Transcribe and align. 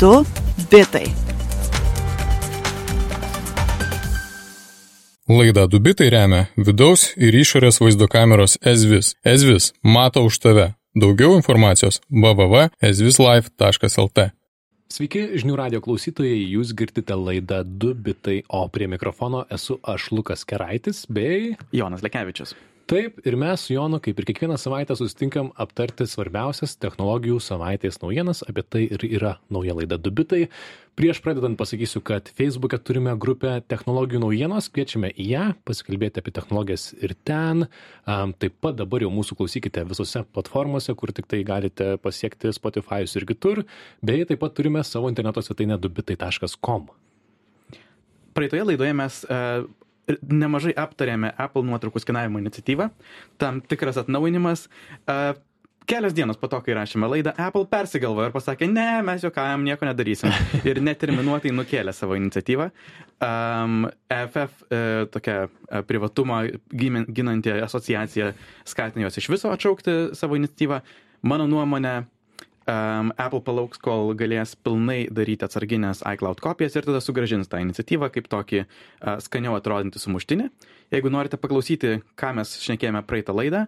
2 0.00 0.24
bitai. 0.70 1.04
Laida 5.28 5.66
Dubitai 5.68 6.08
remia 6.08 6.48
vidaus 6.56 7.12
ir 7.20 7.36
išorės 7.36 7.84
vaizdo 7.84 8.08
kameros 8.08 8.56
Ezvis. 8.64 9.12
Ezvis 9.20 9.76
mato 9.84 10.24
už 10.24 10.40
tave. 10.40 10.72
Daugiau 10.96 11.36
informacijos 11.36 12.00
www.ezvislife.lt. 12.08 14.32
Sveiki, 14.90 15.36
žinių 15.36 15.54
radio 15.60 15.84
klausytojai, 15.84 16.48
jūs 16.56 16.72
girdite 16.72 17.12
laidą 17.20 17.60
2 17.60 17.92
bitai, 18.00 18.40
o 18.48 18.72
prie 18.72 18.88
mikrofono 18.88 19.44
esu 19.52 19.76
aš 19.84 20.16
Lukas 20.16 20.48
Keraitis 20.48 21.04
bei 21.12 21.60
Jonas 21.76 22.00
Lekevičius. 22.00 22.56
Taip, 22.90 23.20
ir 23.22 23.36
mes 23.38 23.62
su 23.62 23.70
Jonu, 23.70 24.00
kaip 24.02 24.18
ir 24.18 24.24
kiekvieną 24.26 24.56
savaitę, 24.58 24.96
susitinkam 24.98 25.52
aptarti 25.62 26.08
svarbiausias 26.10 26.72
technologijų 26.82 27.36
savaitės 27.38 28.00
naujienas, 28.02 28.40
apie 28.50 28.64
tai 28.66 28.80
ir 28.96 29.04
yra 29.06 29.36
nauja 29.46 29.76
laida 29.78 29.94
Dubitai. 29.94 30.48
Prieš 30.98 31.20
pradedant 31.22 31.54
pasakysiu, 31.54 32.02
kad 32.02 32.32
Facebook'e 32.34 32.80
turime 32.82 33.12
grupę 33.14 33.52
technologijų 33.70 34.24
naujienos, 34.24 34.66
kviečiame 34.74 35.12
į 35.14 35.26
ją 35.28 35.44
pasikalbėti 35.70 36.18
apie 36.18 36.34
technologijas 36.34 36.88
ir 36.98 37.14
ten. 37.14 37.68
Um, 38.10 38.32
taip 38.34 38.56
pat 38.58 38.80
dabar 38.82 39.06
jau 39.06 39.12
mūsų 39.14 39.38
klausykite 39.38 39.84
visose 39.86 40.24
platformose, 40.34 40.90
kur 40.98 41.14
tik 41.14 41.30
tai 41.30 41.44
galite 41.46 41.92
pasiekti 42.02 42.50
Spotify'us 42.58 43.14
ir 43.20 43.28
kitur, 43.30 43.62
bei 44.02 44.26
taip 44.26 44.42
pat 44.42 44.58
turime 44.58 44.82
savo 44.82 45.12
interneto 45.14 45.46
svetainę 45.46 45.78
dubitai.com. 45.78 46.90
Praeitoje 48.34 48.66
laidoje 48.66 48.98
mes 48.98 49.22
uh, 49.30 49.70
nemažai 50.22 50.74
aptarėme 50.78 51.30
Apple 51.38 51.62
nuotraukų 51.68 52.02
skenavimo 52.02 52.42
iniciatyvą, 52.42 52.90
tam 53.40 53.62
tikras 53.62 54.00
atnaujinimas. 54.02 54.66
Uh, 55.04 55.38
Kelios 55.90 56.12
dienos 56.14 56.36
po 56.38 56.46
to, 56.46 56.60
kai 56.62 56.74
rašėme 56.76 57.08
laidą, 57.10 57.32
Apple 57.40 57.64
persigalvojo 57.66 58.28
ir 58.28 58.34
pasakė, 58.34 58.68
ne, 58.70 59.00
mes 59.02 59.24
juokavim, 59.24 59.64
nieko 59.66 59.88
nedarysim. 59.88 60.30
Ir 60.68 60.78
neterminuotai 60.86 61.50
nukėlė 61.56 61.90
savo 61.96 62.14
iniciatyvą. 62.14 62.68
Um, 63.26 63.88
FF, 64.06 64.60
e, 64.70 64.80
tokia 65.10 65.36
e, 65.48 65.80
privatumą 65.88 66.44
ginanti 66.70 67.56
asociacija, 67.56 68.30
skatina 68.70 69.08
juos 69.08 69.18
iš 69.18 69.30
viso 69.32 69.50
atšaukti 69.50 69.96
savo 70.20 70.38
iniciatyvą. 70.38 70.78
Mano 71.26 71.48
nuomonė, 71.50 71.96
um, 72.70 73.10
Apple 73.18 73.42
palauks, 73.44 73.80
kol 73.82 74.14
galės 74.18 74.54
pilnai 74.54 75.02
daryti 75.10 75.46
atsarginės 75.46 76.04
iCloud 76.06 76.40
kopijas 76.44 76.78
ir 76.78 76.86
tada 76.86 77.02
sugražins 77.02 77.50
tą 77.50 77.60
iniciatyvą 77.64 78.10
kaip 78.14 78.30
tokį 78.30 78.62
uh, 78.62 79.16
skaniau 79.24 79.56
atrodantį 79.58 80.02
sumuštinį. 80.02 80.50
Jeigu 80.94 81.12
norite 81.12 81.38
paklausyti, 81.40 81.98
ką 82.18 82.34
mes 82.38 82.54
šnekėjome 82.62 83.02
praeitą 83.06 83.34
laidą, 83.36 83.66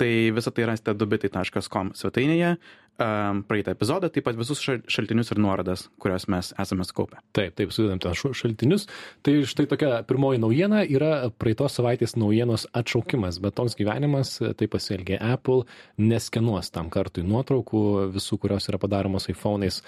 tai 0.00 0.12
visą 0.34 0.52
tai 0.56 0.66
rasite 0.70 0.94
dubitai.com 0.96 1.92
svetainėje, 1.96 2.54
um, 3.00 3.42
praeitą 3.48 3.74
epizodą, 3.74 4.10
taip 4.12 4.26
pat 4.28 4.38
visus 4.38 4.60
šaltinius 4.60 5.32
ir 5.32 5.40
nuorodas, 5.42 5.86
kurias 6.02 6.26
mes 6.30 6.52
esame 6.60 6.86
skaupę. 6.86 7.20
Taip, 7.36 7.56
taip, 7.58 7.72
sudedam 7.74 8.00
ten 8.02 8.14
šaltinius. 8.14 8.86
Tai 9.26 9.34
štai 9.48 9.66
tokia 9.70 9.92
pirmoji 10.08 10.42
naujiena 10.42 10.82
yra 10.84 11.30
praeitos 11.40 11.78
savaitės 11.78 12.16
naujienos 12.20 12.66
atšaukimas, 12.76 13.40
bet 13.42 13.56
toks 13.58 13.76
gyvenimas, 13.78 14.36
tai 14.40 14.70
pasielgė 14.70 15.20
Apple, 15.32 15.66
neskenuos 16.00 16.72
tam 16.74 16.90
kartui 16.92 17.24
nuotraukų 17.26 17.84
visų, 18.14 18.40
kurios 18.44 18.68
yra 18.70 18.80
padaromos 18.82 19.30
iPhone'ais, 19.32 19.82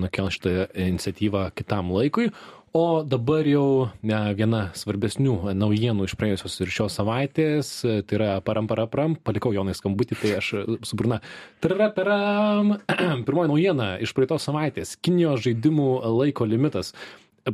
nukel 0.00 0.32
šitą 0.34 0.56
iniciatyvą 0.74 1.48
kitam 1.58 1.92
laikui, 1.94 2.30
O 2.72 3.02
dabar 3.02 3.42
jau 3.50 3.88
ne, 4.06 4.18
viena 4.38 4.68
svarbesnių 4.78 5.56
naujienų 5.58 6.04
iš 6.06 6.12
praėjusios 6.14 6.54
ir 6.62 6.70
šios 6.70 6.98
savaitės, 7.00 7.70
tai 7.82 8.14
yra 8.14 8.28
param 8.46 8.68
parapram, 8.70 9.16
palikau 9.18 9.50
Jonai 9.50 9.74
skambutį, 9.74 10.18
tai 10.20 10.36
aš 10.38 10.50
su 10.86 10.98
burna. 10.98 11.18
Taraparam. 11.64 12.76
Pirmoji 13.26 13.50
naujiena 13.50 13.88
iš 13.98 14.14
praeitos 14.14 14.46
savaitės. 14.46 14.94
Kinijos 15.02 15.42
žaidimų 15.48 15.88
laiko 16.20 16.46
limitas. 16.46 16.92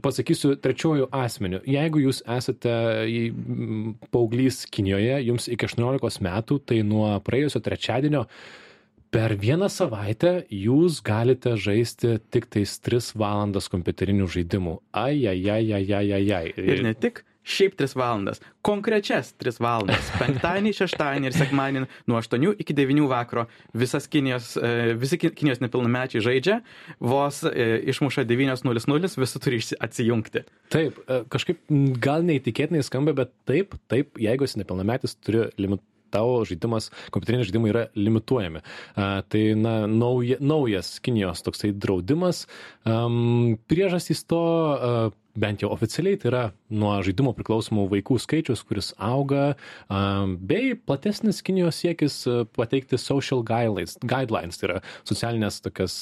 Pasakysiu 0.05 0.53
trečiojų 0.61 1.09
asmenių. 1.15 1.63
Jeigu 1.65 2.05
jūs 2.05 2.21
esate 2.37 2.77
paauglys 4.13 4.67
Kinijoje, 4.69 5.17
jums 5.31 5.49
iki 5.49 5.71
18 5.71 6.21
metų, 6.29 6.61
tai 6.69 6.83
nuo 6.85 7.15
praėjusio 7.25 7.65
trečiadienio 7.65 8.27
per 9.15 9.37
vieną 9.41 9.69
savaitę 9.73 10.33
jūs 10.53 11.01
galite 11.07 11.55
žaisti 11.61 12.17
tik 12.33 12.51
tais 12.53 12.77
3 12.85 13.15
valandas 13.19 13.71
kompiuterinių 13.73 14.29
žaidimų. 14.33 14.77
Ai, 14.97 15.25
ai, 15.31 15.41
ai, 15.51 15.65
ai, 15.79 15.87
ai, 16.01 16.07
ai, 16.19 16.27
ai. 16.41 16.45
Ir 16.57 16.85
ne 16.87 16.95
tik 16.95 17.23
šiaip 17.47 17.77
3 17.79 17.95
valandas, 17.97 18.41
konkrečias 18.67 19.31
3 19.39 19.61
valandas. 19.63 20.11
Penktadienį, 20.19 20.73
šeštadienį 20.81 21.31
ir 21.31 21.37
sekmadienį 21.37 21.85
nuo 22.11 22.19
8 22.19 22.57
iki 22.63 22.75
9 22.77 23.07
vakaro 23.11 23.47
visas 23.75 24.09
Kinijos, 24.11 24.55
e, 24.59 24.95
visi 24.99 25.19
Kinijos 25.23 25.63
nepilnamečiai 25.63 26.25
žaidžia, 26.27 26.61
vos 26.99 27.45
e, 27.47 27.69
išmuša 27.93 28.27
9.00, 28.27 29.13
visi 29.23 29.43
turi 29.43 29.63
atsijungti. 29.87 30.47
Taip, 30.75 30.99
e, 31.07 31.23
kažkaip 31.33 31.63
gal 32.03 32.27
neįtikėtinai 32.27 32.83
skamba, 32.87 33.15
bet 33.23 33.35
taip, 33.49 33.79
taip, 33.91 34.19
jeigu 34.19 34.49
esi 34.49 34.63
nepilnametis, 34.63 35.15
turi 35.23 35.47
limit 35.61 35.85
tavo 36.15 36.41
žaidimas, 36.49 36.91
kompiuteriniai 37.15 37.49
žaidimai 37.49 37.73
yra 37.73 37.85
limituojami. 37.99 38.63
A, 38.97 39.11
tai 39.29 39.45
na, 39.59 39.79
nauja, 39.91 40.41
naujas 40.41 40.97
Kinijos 41.05 41.45
toksai 41.47 41.73
draudimas. 41.75 42.47
Um, 42.87 43.57
priežastys 43.71 44.25
to 44.29 44.43
a, 44.43 44.93
bent 45.41 45.63
jau 45.63 45.71
oficialiai 45.75 46.19
tai 46.21 46.31
yra 46.31 46.43
nuo 46.73 46.93
žaidimo 47.05 47.33
priklausomų 47.37 47.87
vaikų 47.93 48.19
skaičius, 48.23 48.65
kuris 48.67 48.93
auga, 49.03 49.55
bei 50.51 50.75
platesnis 50.77 51.43
Kinijos 51.47 51.79
siekis 51.83 52.19
pateikti 52.57 52.99
social 53.01 53.45
guidelines, 53.47 53.97
guidelines 54.03 54.61
tai 54.61 54.71
yra 54.71 54.81
socialinės 55.07 55.61
tokias 55.65 55.99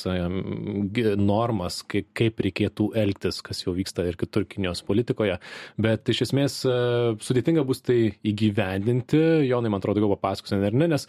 normas, 1.20 1.82
kaip, 1.90 2.10
kaip 2.16 2.42
reikėtų 2.46 2.90
elgtis, 3.04 3.42
kas 3.44 3.64
jau 3.66 3.74
vyksta 3.76 4.06
ir 4.08 4.18
kitur 4.20 4.46
Kinijos 4.48 4.84
politikoje. 4.86 5.38
Bet 5.80 6.08
iš 6.12 6.26
esmės 6.28 6.60
sudėtinga 6.64 7.66
bus 7.66 7.82
tai 7.84 8.14
įgyvendinti, 8.26 9.22
Jonai, 9.48 9.72
man 9.72 9.82
atrodo, 9.82 10.02
jau 10.04 10.14
papasakos, 10.14 10.54
ar 10.56 10.76
ne, 10.76 10.90
nes 10.94 11.08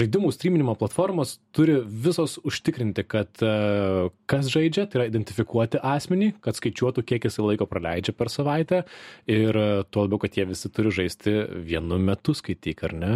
žaidimų 0.00 0.30
streaminimo 0.34 0.74
platformos 0.78 1.36
turi 1.56 1.78
visos 1.84 2.36
užtikrinti, 2.46 3.04
kad 3.08 3.42
uh, 3.44 4.12
kas 4.30 4.50
žaidžia, 4.52 4.86
tai 4.86 5.00
yra 5.00 5.08
identifikuoti 5.10 5.80
asmenį, 5.82 6.32
kad 6.44 6.58
skaičiuotų, 6.58 7.04
kiek 7.06 7.26
jis 7.28 7.40
laiko 7.42 7.68
praleidžia 7.70 8.14
per 8.16 8.30
savaitę 8.32 8.84
ir 9.30 9.56
uh, 9.56 9.82
tuo 9.90 10.06
labiau, 10.06 10.20
kad 10.22 10.36
jie 10.38 10.46
visi 10.48 10.70
turi 10.72 10.94
žaisti 10.94 11.36
vienu 11.66 12.00
metu 12.02 12.36
skaityk, 12.36 12.86
ar 12.88 12.96
ne? 12.96 13.14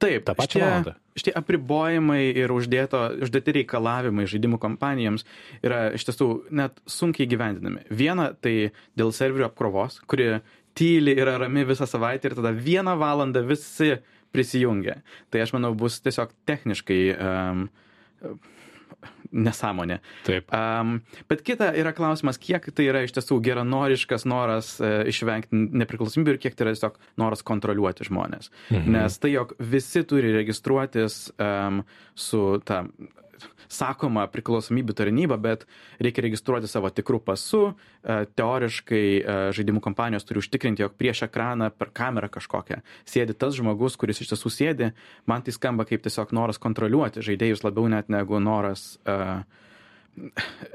Taip, 0.00 0.24
tą 0.24 0.36
pačią 0.36 0.62
valandą. 0.62 0.94
Šitie 1.18 1.34
apribojimai 1.36 2.22
ir 2.40 2.52
uždėto, 2.54 3.02
uždėti 3.26 3.58
reikalavimai 3.58 4.24
žaidimų 4.30 4.60
kompanijoms 4.62 5.26
yra 5.66 5.90
iš 5.96 6.06
tiesų 6.08 6.28
net 6.56 6.78
sunkiai 6.88 7.28
gyvendinami. 7.28 7.84
Viena, 7.92 8.30
tai 8.32 8.70
dėl 8.96 9.12
serverio 9.12 9.50
apkrovos, 9.50 9.98
kuri 10.08 10.38
tyli 10.78 11.12
yra 11.18 11.34
rami 11.42 11.66
visą 11.68 11.84
savaitę 11.90 12.30
ir 12.30 12.38
tada 12.38 12.54
vieną 12.56 12.94
valandą 12.96 13.42
visi 13.44 13.90
uh, 13.98 14.16
prisijungia. 14.34 15.00
Tai 15.30 15.44
aš 15.44 15.54
manau 15.56 15.72
bus 15.78 16.00
tiesiog 16.04 16.32
techniškai 16.48 17.00
um, 17.14 17.66
nesąmonė. 19.30 20.00
Taip. 20.26 20.50
Um, 20.54 20.98
bet 21.30 21.44
kita 21.46 21.70
yra 21.78 21.92
klausimas, 21.96 22.38
kiek 22.42 22.66
tai 22.74 22.88
yra 22.90 23.04
iš 23.06 23.14
tiesų 23.16 23.38
geranoriškas 23.46 24.26
noras 24.28 24.72
uh, 24.82 25.00
išvengti 25.10 25.62
nepriklausomybę 25.82 26.34
ir 26.34 26.42
kiek 26.42 26.58
tai 26.58 26.66
yra 26.66 26.74
tiesiog 26.76 26.98
noras 27.20 27.44
kontroliuoti 27.46 28.08
žmonės. 28.10 28.50
Mhm. 28.72 28.98
Nes 28.98 29.20
tai, 29.22 29.34
jog 29.36 29.54
visi 29.58 30.04
turi 30.08 30.34
registruotis 30.34 31.22
um, 31.38 31.84
su 32.18 32.44
ta 32.66 32.84
sakoma 33.70 34.26
priklausomybių 34.32 34.96
tarnyba, 34.98 35.38
bet 35.40 35.66
reikia 36.02 36.24
registruoti 36.26 36.70
savo 36.70 36.90
tikrų 36.92 37.20
pasų. 37.26 37.62
E, 37.70 38.18
teoriškai 38.38 39.04
e, 39.20 39.38
žaidimų 39.56 39.82
kompanijos 39.84 40.26
turi 40.28 40.42
užtikrinti, 40.42 40.84
jog 40.84 40.96
prieš 41.00 41.24
ekraną 41.28 41.70
per 41.74 41.92
kamerą 41.94 42.30
kažkokią 42.32 42.80
sėdi 43.08 43.36
tas 43.38 43.56
žmogus, 43.58 43.98
kuris 44.00 44.22
iš 44.22 44.34
tiesų 44.34 44.54
sėdi. 44.54 44.92
Man 45.30 45.46
tai 45.46 45.54
skamba 45.56 45.86
kaip 45.88 46.04
tiesiog 46.06 46.34
noras 46.36 46.60
kontroliuoti 46.62 47.24
žaidėjus 47.24 47.64
labiau 47.66 47.88
net 47.90 48.10
negu 48.12 48.40
noras 48.42 48.94
uh, 49.04 49.42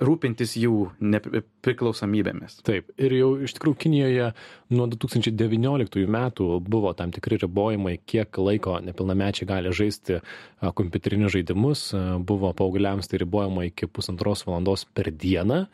rūpintis 0.03 0.55
jų 0.59 0.89
nepriklausomybėmis. 1.03 2.59
Taip, 2.65 2.91
ir 2.97 3.15
jau 3.17 3.29
iš 3.45 3.55
tikrųjų 3.57 3.79
Kinijoje 3.85 4.29
nuo 4.75 4.87
2019 4.91 6.05
metų 6.15 6.47
buvo 6.65 6.93
tam 6.97 7.13
tikri 7.15 7.39
ribojimai, 7.43 7.97
kiek 8.07 8.39
laiko 8.41 8.79
nepilnamečiai 8.85 9.49
gali 9.49 9.73
žaisti 9.75 10.21
kompiuterinius 10.61 11.35
žaidimus, 11.35 11.89
buvo 12.25 12.53
paaugliams 12.57 13.11
tai 13.11 13.21
ribojama 13.21 13.67
iki 13.69 13.91
pusantros 13.91 14.45
valandos 14.47 14.87
per 14.95 15.11
dieną. 15.11 15.65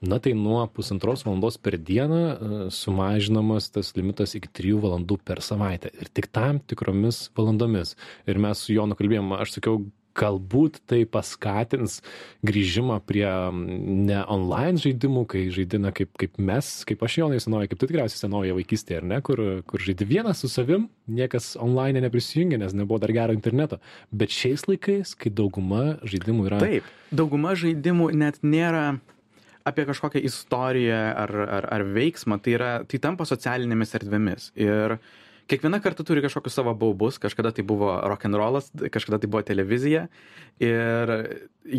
Na 0.00 0.16
tai 0.16 0.32
nuo 0.32 0.62
pusantros 0.72 1.26
valandos 1.26 1.58
per 1.60 1.74
dieną 1.76 2.70
sumažinamas 2.72 3.66
tas 3.74 3.92
limitas 3.98 4.32
iki 4.38 4.48
trijų 4.48 4.78
valandų 4.86 5.18
per 5.28 5.42
savaitę 5.44 5.90
ir 5.92 6.08
tik 6.08 6.30
tam 6.32 6.62
tikromis 6.64 7.26
valandomis. 7.36 7.98
Ir 8.24 8.40
mes 8.40 8.64
su 8.64 8.72
Jonu 8.72 8.96
kalbėjom, 8.96 9.34
aš 9.36 9.58
sakiau, 9.58 9.82
galbūt 10.18 10.80
tai 10.90 11.02
paskatins 11.08 12.00
grįžimą 12.46 12.98
prie 13.06 13.28
ne 13.54 14.20
online 14.30 14.80
žaidimų, 14.82 15.24
kai 15.30 15.44
žaidina 15.54 15.92
kaip, 15.96 16.12
kaip 16.20 16.40
mes, 16.42 16.70
kaip 16.88 17.04
aš 17.06 17.20
jaunai 17.22 17.40
senoji, 17.42 17.70
kaip 17.70 17.80
tu 17.80 17.90
tikriausiai 17.90 18.24
senoji 18.24 18.56
vaikystė, 18.58 19.00
ar 19.00 19.08
ne, 19.12 19.20
kur, 19.26 19.42
kur 19.70 19.84
žaidži 19.84 20.08
vienas 20.10 20.42
su 20.42 20.50
savim, 20.52 20.88
niekas 21.10 21.52
online 21.60 22.02
neprisijungia, 22.06 22.60
nes 22.62 22.76
nebuvo 22.76 23.00
dar 23.02 23.14
gero 23.16 23.36
interneto. 23.36 23.80
Bet 24.10 24.34
šiais 24.34 24.66
laikais, 24.70 25.14
kai 25.18 25.32
dauguma 25.32 26.00
žaidimų 26.02 26.50
yra... 26.50 26.60
Taip, 26.64 26.90
dauguma 27.14 27.54
žaidimų 27.58 28.12
net 28.18 28.42
nėra 28.42 29.00
apie 29.68 29.84
kažkokią 29.86 30.22
istoriją 30.24 31.00
ar, 31.20 31.34
ar, 31.58 31.66
ar 31.78 31.88
veiksmą, 31.94 32.40
tai, 32.42 32.54
yra, 32.56 32.70
tai 32.88 32.98
tampa 33.02 33.26
socialinėmis 33.28 33.92
erdvėmis. 33.98 34.52
Ir 34.58 34.96
uh, 34.96 35.18
kiekviena 35.50 35.80
karta 35.82 36.04
turi 36.06 36.22
kažkokius 36.24 36.56
savo 36.60 36.74
baubus, 36.78 37.18
kažkada 37.22 37.52
tai 37.54 37.64
buvo 37.66 37.92
rock'n'rollas, 38.12 38.70
kažkada 38.94 39.18
tai 39.20 39.30
buvo 39.30 39.42
televizija. 39.46 40.06
Ir 40.62 41.12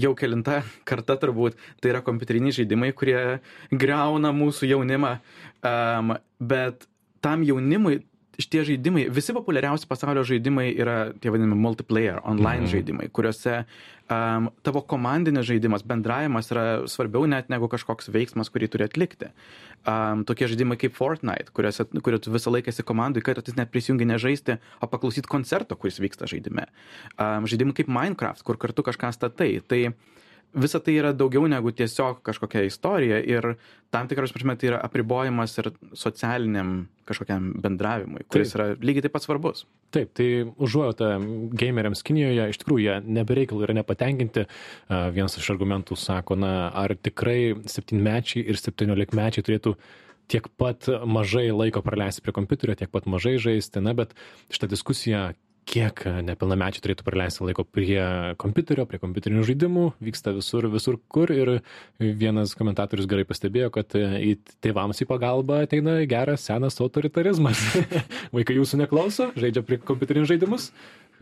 jau 0.03 0.13
kelinta 0.17 0.61
karta 0.87 1.17
turbūt 1.21 1.57
tai 1.81 1.93
yra 1.93 2.03
kompiuteriniai 2.05 2.57
žaidimai, 2.61 2.91
kurie 2.97 3.39
greuna 3.71 4.33
mūsų 4.35 4.71
jaunimą, 4.73 5.17
um, 5.63 6.15
bet 6.39 6.87
tam 7.23 7.45
jaunimui 7.47 8.01
šitie 8.39 8.63
žaidimai, 8.67 9.05
visi 9.11 9.33
populiariausi 9.35 9.87
pasaulio 9.89 10.23
žaidimai 10.27 10.69
yra 10.71 10.97
tie 11.19 11.31
vadinami 11.33 11.57
multiplayer, 11.59 12.21
online 12.27 12.65
mhm. 12.65 12.71
žaidimai, 12.71 13.09
kuriuose 13.13 13.57
um, 13.61 14.49
tavo 14.65 14.83
komandinis 14.87 15.47
žaidimas, 15.49 15.83
bendravimas 15.87 16.51
yra 16.53 16.65
svarbiau 16.91 17.27
net 17.29 17.51
negu 17.51 17.69
kažkoks 17.71 18.11
veiksmas, 18.13 18.51
kurį 18.53 18.71
turi 18.71 18.87
atlikti. 18.87 19.31
Um, 19.81 20.23
tokie 20.29 20.47
žaidimai 20.51 20.77
kaip 20.81 20.95
Fortnite, 20.97 21.51
kuriuose, 21.57 21.87
kuriuo 22.05 22.21
tu 22.21 22.33
visą 22.33 22.53
laiką 22.53 22.71
esi 22.71 22.85
komandai, 22.87 23.23
kad 23.25 23.41
tu 23.43 23.55
net 23.57 23.73
prisijungi 23.73 24.07
nežaisti, 24.07 24.59
o 24.79 24.89
paklausyti 24.91 25.31
koncerto, 25.31 25.77
kuris 25.79 25.99
vyksta 26.03 26.29
žaidime. 26.29 26.67
Um, 27.17 27.49
žaidimai 27.49 27.77
kaip 27.77 27.91
Minecraft, 27.91 28.45
kur 28.47 28.61
kartu 28.61 28.85
kažką 28.85 29.13
statai. 29.17 29.55
Tai 29.65 29.81
visa 30.53 30.79
tai 30.83 30.95
yra 30.99 31.11
daugiau 31.15 31.47
negu 31.49 31.71
tiesiog 31.75 32.21
kažkokia 32.25 32.65
istorija 32.67 33.19
ir 33.23 33.53
tam 33.91 34.07
tikras 34.07 34.33
prasme 34.33 34.55
tai 34.59 34.71
yra 34.71 34.79
apribojimas 34.83 35.57
ir 35.61 35.71
socialiniam 35.97 36.73
kažkokiam 37.07 37.51
bendravimui, 37.63 38.25
kuris 38.31 38.53
taip. 38.53 38.59
yra 38.59 38.67
lygiai 38.79 39.05
taip 39.05 39.15
pat 39.15 39.25
svarbus. 39.25 39.65
Taip, 39.91 40.13
tai 40.15 40.27
užuojauta 40.47 41.13
gameriams 41.59 42.03
Kinijoje, 42.07 42.49
iš 42.53 42.61
tikrųjų 42.61 42.85
jie 42.85 42.99
nebereikalų 43.19 43.65
yra 43.67 43.75
nepatenkinti. 43.81 44.45
Vienas 44.87 45.35
iš 45.39 45.49
argumentų 45.55 45.97
sako, 45.99 46.39
na, 46.39 46.53
ar 46.69 46.95
tikrai 46.95 47.55
septynmečiai 47.67 48.45
ir 48.47 48.59
septyniolikmečiai 48.59 49.47
turėtų 49.47 49.75
tiek 50.31 50.47
pat 50.59 50.87
mažai 51.03 51.49
laiko 51.51 51.83
praleisti 51.83 52.23
prie 52.23 52.35
kompiuterio, 52.35 52.77
tiek 52.79 52.91
pat 52.91 53.07
mažai 53.11 53.35
žaisti, 53.41 53.83
na, 53.83 53.95
bet 53.97 54.15
šitą 54.53 54.71
diskusiją 54.71 55.31
kiek 55.69 56.03
nepilnamečiai 56.25 56.83
turėtų 56.83 57.05
praleisti 57.05 57.45
laiko 57.45 57.65
prie 57.67 57.99
kompiuterio, 58.41 58.85
prie 58.89 58.99
kompiuterinių 59.01 59.43
žaidimų, 59.47 59.85
vyksta 60.03 60.33
visur, 60.35 60.67
visur 60.73 60.97
kur. 61.11 61.31
Ir 61.33 61.53
vienas 61.99 62.55
komentatorius 62.57 63.09
gerai 63.09 63.25
pastebėjo, 63.29 63.71
kad 63.75 63.95
į 63.95 64.35
tėvams 64.63 65.03
į 65.03 65.07
pagalbą 65.09 65.61
ateina 65.65 65.99
geras 66.09 66.47
senas 66.49 66.79
autoritarizmas. 66.81 67.61
Vaikai 68.35 68.57
jūsų 68.57 68.81
neklauso, 68.83 69.29
žaidžia 69.37 69.63
prie 69.67 69.79
kompiuterinių 69.85 70.29
žaidimus, 70.33 70.71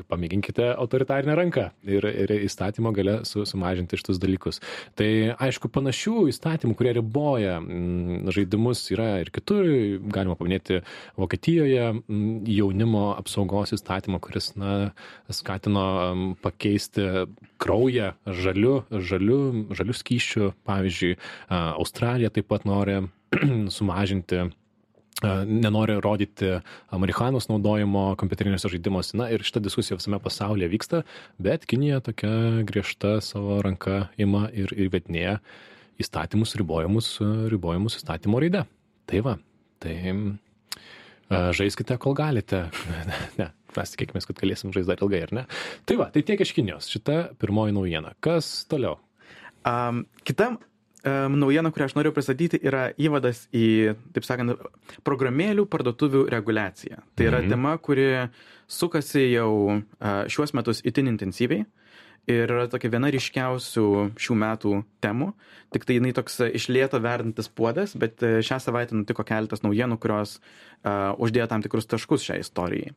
pamėginkite 0.08 0.70
autoritarinę 0.76 1.36
ranką 1.38 1.66
ir, 1.84 2.06
ir 2.08 2.34
įstatymo 2.46 2.92
gale 2.96 3.20
su, 3.28 3.44
sumažinti 3.50 4.00
šitus 4.00 4.20
dalykus. 4.22 4.62
Tai 5.00 5.10
aišku, 5.42 5.72
panašių 5.74 6.28
įstatymų, 6.32 6.76
kurie 6.80 6.94
riboja 6.98 7.58
mm, 7.60 8.30
žaidimus, 8.36 8.86
yra 8.96 9.10
ir 9.24 9.32
kitur. 9.36 9.68
Galima 10.14 10.38
paminėti 10.40 10.82
Vokietijoje 11.20 11.86
mm, 11.92 12.48
jaunimo 12.50 13.10
apsaugos 13.18 13.76
įstatymą, 13.78 14.22
kuris 14.24 14.54
na, 14.60 14.92
skatino 15.34 15.86
m, 16.14 16.26
pakeisti 16.44 17.28
kraują 17.60 18.14
žaliu, 18.26 18.80
žaliu, 18.92 19.42
žaliu 19.76 19.98
skyščiu. 19.98 20.54
Pavyzdžiui, 20.70 21.16
Australija 21.50 22.32
taip 22.34 22.50
pat 22.52 22.66
nori 22.68 23.02
sumažinti 23.78 24.50
nenori 25.24 25.98
rodyti 26.02 26.52
marihuanos 26.92 27.50
naudojimo 27.52 28.14
kompiuteriniuose 28.20 28.72
žaidimuose. 28.72 29.18
Na 29.20 29.30
ir 29.34 29.44
šita 29.44 29.62
diskusija 29.64 29.98
visame 30.00 30.20
pasaulyje 30.24 30.70
vyksta, 30.72 31.02
bet 31.42 31.66
Kinija 31.70 32.00
tokia 32.06 32.64
griežta 32.68 33.18
savo 33.24 33.60
ranka 33.66 34.08
ima 34.18 34.48
ir 34.54 34.72
įvedinėja 34.88 35.40
įstatymus 36.00 36.56
ribojimus, 36.60 37.18
ribojimus 37.52 38.00
įstatymo 38.00 38.40
raide. 38.40 38.64
Tai 39.10 39.24
va, 39.26 39.36
tai 39.84 39.98
žaiskite, 41.30 41.98
kol 42.02 42.16
galite. 42.18 42.68
ne, 43.42 43.52
mes 43.76 43.94
tikėkime, 43.96 44.24
kad 44.26 44.40
galėsim 44.40 44.74
žaisti 44.76 44.94
dar 44.94 45.04
ilgai, 45.04 45.24
ar 45.28 45.36
ne? 45.42 45.46
Tai 45.90 46.00
va, 46.02 46.10
tai 46.14 46.24
tiek 46.26 46.42
iš 46.42 46.56
Kinijos. 46.58 46.90
Šita 46.94 47.36
pirmoji 47.42 47.76
naujiena. 47.76 48.16
Kas 48.24 48.64
toliau? 48.72 49.00
Um, 49.68 50.06
kitam 51.00 51.40
naujiena, 51.40 51.72
kurią 51.72 51.86
aš 51.90 51.96
noriu 51.96 52.12
pristatyti, 52.12 52.60
yra 52.64 52.90
įvadas 53.00 53.48
į, 53.56 53.96
taip 54.14 54.26
sakant, 54.28 54.60
programėlių 55.08 55.66
parduotuvių 55.72 56.26
reguliaciją. 56.30 57.02
Tai 57.16 57.28
yra 57.30 57.40
mhm. 57.40 57.50
tema, 57.50 57.78
kuri 57.78 58.30
sukasi 58.70 59.32
jau 59.32 59.82
šiuos 60.28 60.54
metus 60.54 60.84
itin 60.86 61.08
intensyviai 61.08 61.66
ir 62.30 62.52
yra 62.52 62.68
tokia 62.70 62.92
viena 62.94 63.10
ryškiausių 63.14 63.86
šių 64.20 64.36
metų 64.44 64.74
temų. 65.02 65.32
Tik 65.74 65.86
tai 65.88 65.98
jinai 65.98 66.14
toks 66.14 66.40
išlėto 66.46 67.00
verdantis 67.02 67.50
puodas, 67.50 67.96
bet 67.98 68.22
e, 68.26 68.40
šią 68.46 68.60
savaitę 68.62 68.98
nutiko 68.98 69.26
keletas 69.26 69.64
naujienų, 69.66 69.98
kurios 70.02 70.38
uh, 70.38 71.16
uždėjo 71.22 71.48
tam 71.50 71.64
tikrus 71.66 71.90
taškus 71.90 72.26
šiai 72.28 72.44
istorijai. 72.44 72.94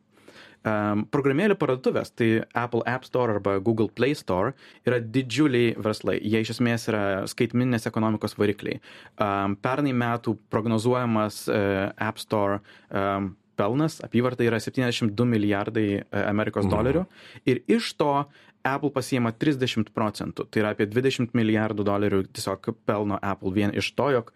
Um, 0.63 1.01
programėlių 1.11 1.57
parduotuvės, 1.59 2.13
tai 2.15 2.27
Apple 2.55 2.85
App 2.87 3.03
Store 3.03 3.35
arba 3.35 3.57
Google 3.59 3.89
Play 3.91 4.15
Store, 4.15 4.53
yra 4.87 5.01
didžiuliai 5.03 5.73
verslai. 5.75 6.15
Jie 6.23 6.39
iš 6.45 6.53
esmės 6.55 6.87
yra 6.87 7.03
skaitminės 7.27 7.89
ekonomikos 7.89 8.37
varikliai. 8.39 8.79
Um, 9.19 9.57
pernai 9.59 9.91
metų 9.99 10.37
prognozuojamas 10.53 11.43
uh, 11.51 11.89
App 11.99 12.21
Store 12.23 12.61
um, 12.87 13.33
pelnas, 13.59 13.99
apyvarta 14.07 14.47
yra 14.47 14.61
72 14.63 15.27
milijardai 15.35 15.87
uh, 15.99 16.23
Amerikos 16.29 16.63
mhm. 16.63 16.73
dolerių. 16.77 17.05
Ir 17.43 17.59
iš 17.67 17.91
to 17.99 18.15
Apple 18.63 18.93
pasiema 18.95 19.33
30 19.35 19.91
procentų, 19.91 20.47
tai 20.47 20.63
yra 20.63 20.71
apie 20.71 20.87
20 20.87 21.35
milijardų 21.35 21.83
dolerių 21.83 22.23
tiesiog 22.31 22.71
pelno 22.87 23.19
Apple 23.19 23.51
vien 23.51 23.75
iš 23.75 23.91
to, 23.97 24.07
jog 24.15 24.31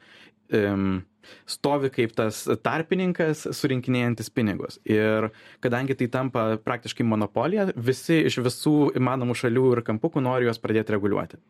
stovi 1.47 1.91
kaip 1.93 2.13
tas 2.17 2.43
tarpininkas 2.63 3.45
surinkinėjantis 3.55 4.31
pinigus. 4.33 4.79
Ir 4.87 5.29
kadangi 5.63 5.97
tai 5.99 6.09
tampa 6.13 6.47
praktiškai 6.63 7.05
monopolija, 7.07 7.69
visi 7.75 8.21
iš 8.29 8.39
visų 8.45 8.75
įmanomų 8.99 9.35
šalių 9.41 9.65
ir 9.75 9.83
kampukų 9.87 10.23
nori 10.23 10.47
juos 10.47 10.61
pradėti 10.63 10.95
reguliuoti. 10.95 11.41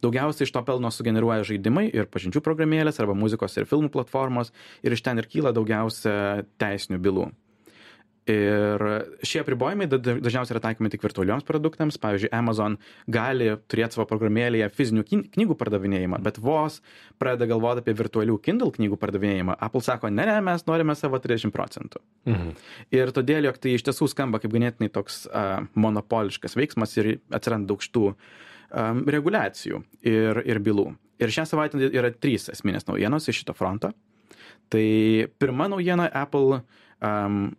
Daugiausiai 0.00 0.46
iš 0.48 0.54
to 0.54 0.62
pelno 0.64 0.88
sugeneruoja 0.88 1.44
žaidimai 1.44 1.90
ir 1.92 2.08
pažinčių 2.08 2.40
programėlės 2.44 3.02
arba 3.02 3.12
muzikos 3.18 3.58
ir 3.60 3.68
filmų 3.68 3.92
platformos 3.92 4.54
ir 4.80 4.96
iš 4.96 5.04
ten 5.04 5.20
ir 5.20 5.28
kyla 5.28 5.52
daugiausia 5.52 6.46
teisinių 6.60 7.00
bylų. 7.04 7.26
Ir 8.28 8.82
šie 9.24 9.40
apribojimai 9.40 9.86
dažniausiai 9.88 10.52
yra 10.52 10.60
taikomi 10.62 10.90
tik 10.92 11.02
virtualioms 11.02 11.46
produktams. 11.48 11.96
Pavyzdžiui, 12.02 12.28
Amazon 12.36 12.76
gali 13.10 13.48
turėti 13.70 13.96
savo 13.96 14.04
programėlėje 14.10 14.68
fizinių 14.76 15.06
knygų 15.08 15.56
pardavinėjimą, 15.58 16.20
bet 16.22 16.38
vos 16.42 16.80
pradeda 17.22 17.48
galvoti 17.54 17.80
apie 17.80 17.94
virtualių 17.96 18.36
Kindle 18.44 18.74
knygų 18.76 18.98
pardavinėjimą, 19.00 19.56
Apple 19.64 19.82
sako, 19.86 20.12
ne, 20.12 20.26
ne, 20.28 20.36
mes 20.44 20.66
norime 20.68 20.94
savo 20.98 21.18
30 21.22 21.54
procentų. 21.54 22.02
Mhm. 22.28 22.52
Ir 22.94 23.14
todėl, 23.16 23.48
jog 23.48 23.58
tai 23.62 23.74
iš 23.78 23.86
tiesų 23.88 24.10
skamba 24.12 24.42
kaip 24.42 24.52
ganėtinai 24.52 24.92
toks 24.92 25.24
uh, 25.30 25.64
monopoliškas 25.80 26.58
veiksmas 26.60 26.94
ir 27.00 27.16
atsiranda 27.32 27.72
daug 27.72 27.82
šitų 27.84 28.12
reguliacijų 28.70 29.80
ir, 30.06 30.38
ir 30.46 30.60
bylų. 30.62 30.92
Ir 31.20 31.32
šią 31.34 31.42
savaitę 31.50 31.88
yra 31.90 32.12
trys 32.14 32.46
esminės 32.52 32.86
naujienos 32.86 33.26
iš 33.28 33.42
šito 33.42 33.54
fronto. 33.56 33.90
Tai 34.70 34.86
pirma 35.42 35.66
naujiena 35.72 36.06
Apple 36.14 36.60
um, 37.02 37.50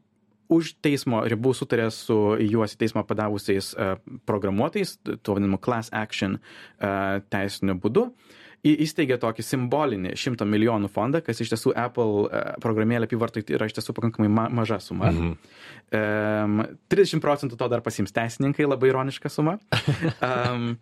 už 0.52 0.76
teismo 0.84 1.24
ribų 1.30 1.54
sutarė 1.56 1.88
su 1.96 2.18
juos 2.44 2.76
į 2.76 2.82
teismą 2.84 3.06
padavusiais 3.08 3.72
uh, 3.74 3.96
programuotojais, 4.30 4.98
tuo 5.24 5.38
vadinamu 5.38 5.60
class 5.62 5.92
action 5.96 6.38
uh, 6.38 7.20
teisiniu 7.32 7.78
būdu. 7.82 8.10
Įsteigė 8.62 9.16
tokį 9.18 9.42
simbolinį 9.42 10.12
100 10.22 10.46
milijonų 10.46 10.92
fondą, 10.94 11.24
kas 11.26 11.40
iš 11.42 11.50
tiesų 11.56 11.74
Apple 11.82 12.28
uh, 12.28 12.52
programėlė 12.62 13.08
apyvartai 13.10 13.42
yra 13.56 13.66
iš 13.66 13.80
tiesų 13.80 13.96
pakankamai 13.98 14.30
ma 14.30 14.46
maža 14.54 14.78
suma. 14.84 15.10
Mhm. 15.10 15.34
Um, 15.98 16.62
30 16.94 17.24
procentų 17.24 17.58
to 17.58 17.72
dar 17.72 17.82
pasims 17.82 18.14
teisininkai, 18.14 18.68
labai 18.70 18.94
ironiška 18.94 19.34
suma. 19.34 19.58
Um, 20.22 20.76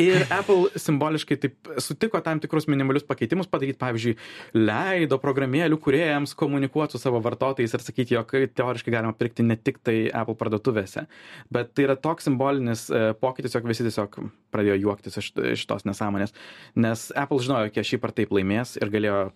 Ir 0.00 0.24
Apple 0.32 0.70
simboliškai 0.80 1.36
taip 1.42 1.70
sutiko 1.82 2.20
tam 2.24 2.40
tikrus 2.40 2.68
minimalius 2.70 3.04
pakeitimus 3.08 3.50
padaryti, 3.50 3.78
pavyzdžiui, 3.80 4.14
leido 4.56 5.18
programėlių 5.20 5.76
kuriejams 5.82 6.32
komunikuoti 6.38 6.96
su 6.96 7.02
savo 7.02 7.20
vartotojais 7.24 7.74
ir 7.76 7.84
sakyti, 7.84 8.16
jog 8.16 8.32
teoriškai 8.56 8.94
galima 8.94 9.12
pirkti 9.16 9.44
ne 9.44 9.58
tik 9.60 9.82
tai 9.84 9.96
Apple 10.08 10.38
parduotuvėse. 10.40 11.04
Bet 11.52 11.74
tai 11.76 11.86
yra 11.88 11.98
toks 12.00 12.28
simbolinis 12.28 12.86
e, 12.88 13.04
pokytis, 13.20 13.56
jog 13.56 13.68
visi 13.68 13.84
tiesiog 13.86 14.16
pradėjo 14.54 14.78
juoktis 14.86 15.20
iš, 15.20 15.32
iš 15.56 15.66
tos 15.68 15.84
nesąmonės, 15.88 16.32
nes 16.80 17.10
Apple 17.18 17.42
žinojo, 17.44 17.74
kiek 17.74 17.88
šį 17.88 18.00
par 18.02 18.16
taip 18.16 18.32
laimės 18.32 18.78
ir 18.80 18.92
galėjo 18.92 19.26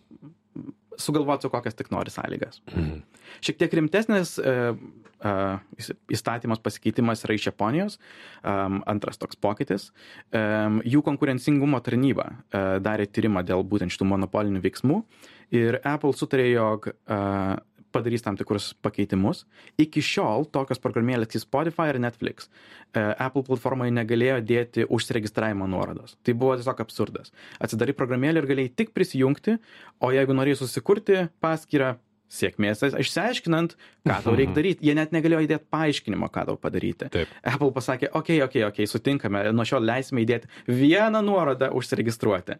sugalvoti 0.96 1.44
su 1.44 1.52
kokias 1.52 1.76
tik 1.76 1.92
nori 1.92 2.12
sąlygas. 2.12 2.62
Mhm. 2.72 3.02
Šiek 3.44 3.58
tiek 3.60 3.76
rimtesnis 3.78 4.36
e, 4.38 4.54
e, 5.20 5.34
įs- 5.80 5.94
įstatymas 6.18 6.62
pasikeitimas 6.64 7.24
yra 7.26 7.36
iš 7.36 7.48
Japonijos. 7.50 7.98
Um, 8.42 8.80
antras 8.86 9.18
toks 9.20 9.38
pokytis. 9.40 9.90
Jų 10.32 11.02
konkurencingumo 11.06 11.80
tarnyba 11.84 12.28
darė 12.82 13.06
tyrimą 13.08 13.42
dėl 13.46 13.64
būtent 13.66 13.92
šitų 13.94 14.08
monopolinių 14.12 14.62
veiksmų 14.64 15.00
ir 15.56 15.80
Apple 15.86 16.14
sutarė, 16.16 16.50
jog 16.52 16.90
padarys 17.96 18.24
tam 18.24 18.36
tikrus 18.36 18.72
pakeitimus. 18.84 19.44
Iki 19.80 20.02
šiol 20.04 20.46
tokios 20.52 20.80
programėlės 20.82 21.30
kaip 21.32 21.44
Spotify 21.44 21.90
ir 21.92 22.00
Netflix 22.02 22.50
Apple 22.96 23.44
platformoje 23.46 23.94
negalėjo 23.94 24.40
dėti 24.46 24.86
užsiregistravimo 24.92 25.68
nuorodos. 25.70 26.16
Tai 26.24 26.34
buvo 26.38 26.56
tiesiog 26.58 26.82
absurdas. 26.84 27.32
Atsidarai 27.62 27.96
programėlę 27.96 28.42
ir 28.42 28.50
galėjai 28.50 28.74
tik 28.82 28.92
prisijungti, 28.96 29.58
o 30.00 30.12
jeigu 30.14 30.36
norėjai 30.36 30.62
susikurti 30.62 31.26
paskyrą, 31.44 31.96
sėkmės 32.32 32.82
išsiaiškinant, 32.86 33.76
ką 34.06 34.16
tau 34.24 34.34
reikia 34.38 34.56
daryti. 34.56 34.86
Jie 34.86 34.94
net 34.98 35.12
negalėjo 35.14 35.44
įdėti 35.46 35.68
paaiškinimo, 35.72 36.28
ką 36.32 36.46
tau 36.50 36.58
padaryti. 36.60 37.08
Taip. 37.12 37.32
Apple 37.46 37.70
pasakė, 37.74 38.10
okei, 38.10 38.40
okay, 38.42 38.46
okei, 38.46 38.64
okay, 38.64 38.64
okei, 38.66 38.86
okay, 38.86 38.90
sutinkame, 38.90 39.42
nuo 39.54 39.66
šiol 39.66 39.86
leisime 39.86 40.22
įdėti 40.24 40.50
vieną 40.70 41.22
nuorodą 41.24 41.70
užsiregistruoti. 41.76 42.58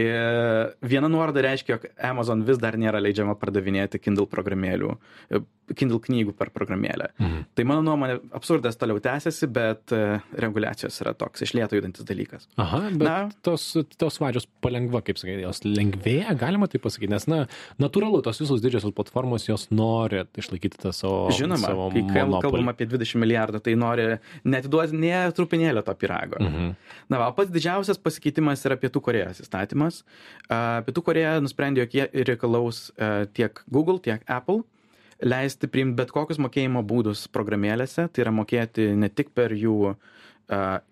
Ir 0.00 0.74
viena 0.84 1.10
nuoroda 1.10 1.44
reiškia, 1.44 1.76
jog 1.76 1.86
Amazon 2.10 2.44
vis 2.46 2.60
dar 2.62 2.78
nėra 2.80 3.02
leidžiama 3.02 3.36
pardavinėti 3.40 4.00
Kindle 4.02 4.26
programėlių, 4.30 4.94
e, 5.30 5.42
Kindle 5.74 6.00
knygų 6.04 6.34
per 6.36 6.50
programėlę. 6.54 7.10
Mhm. 7.18 7.44
Tai 7.56 7.64
mano 7.70 7.84
nuomonė, 7.86 8.18
absurdas 8.36 8.76
toliau 8.80 9.00
tęsiasi, 9.04 9.48
bet 9.54 9.94
e, 9.96 10.02
reguliacijos 10.42 11.00
yra 11.04 11.14
toks 11.16 11.46
išlieto 11.46 11.78
judantis 11.78 12.04
dalykas. 12.04 12.48
Aha, 12.60 12.82
bet 12.92 13.06
Na. 13.06 13.16
tos, 13.46 13.70
tos 13.96 14.20
vadžios 14.20 14.48
palengva, 14.64 15.00
kaip 15.06 15.20
sakyti, 15.20 15.44
jos 15.46 15.64
lengvėja, 15.64 16.34
galima 16.38 16.68
tai 16.70 16.82
pasakyti, 16.84 17.12
nes, 17.14 17.28
na, 17.30 17.44
natūralu, 17.80 18.22
tos 18.24 18.42
visos 18.42 18.62
didžiosios 18.64 18.92
platformos, 18.92 19.03
jos 19.48 19.66
nori 19.74 20.22
išlaikyti 20.40 20.80
tą 20.80 20.92
savo, 20.94 21.30
Žinoma, 21.34 21.70
savo 21.70 21.88
kai 21.92 22.02
monopolį. 22.02 22.42
kalbam 22.46 22.72
apie 22.72 22.86
20 22.86 23.20
milijardų, 23.20 23.60
tai 23.64 23.74
nori 23.76 24.06
netiduoti 24.44 24.96
nie 24.96 25.16
trupinėlio 25.36 25.84
to 25.84 25.94
pirago. 25.94 26.40
Mhm. 26.40 26.74
Na, 27.12 27.18
va, 27.18 27.32
pats 27.36 27.52
didžiausias 27.52 28.00
pasikeitimas 28.00 28.64
yra 28.64 28.76
Pietų 28.80 29.02
Korejos 29.04 29.42
įstatymas. 29.44 30.02
Pietų 30.48 31.02
Koreja 31.04 31.40
nusprendė, 31.44 31.84
jog 31.84 31.98
jie 31.98 32.24
reikalaus 32.24 32.90
tiek 33.34 33.64
Google, 33.70 33.98
tiek 34.00 34.22
Apple 34.26 34.62
leisti 35.24 35.68
priimti 35.70 35.96
bet 36.02 36.12
kokius 36.14 36.40
mokėjimo 36.42 36.82
būdus 36.86 37.26
programėlėse, 37.32 38.08
tai 38.12 38.24
yra 38.24 38.32
mokėti 38.34 38.90
ne 38.98 39.08
tik 39.08 39.32
per 39.36 39.54
jų 39.56 39.94
a, 39.94 39.96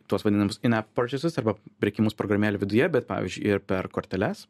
tuos 0.08 0.24
vadinamus 0.24 0.60
in-app 0.64 0.92
purchases 0.96 1.36
arba 1.40 1.56
prekimus 1.82 2.16
programėlė 2.16 2.60
viduje, 2.62 2.88
bet 2.92 3.08
pavyzdžiui 3.10 3.48
ir 3.50 3.62
per 3.64 3.88
korteles. 3.92 4.46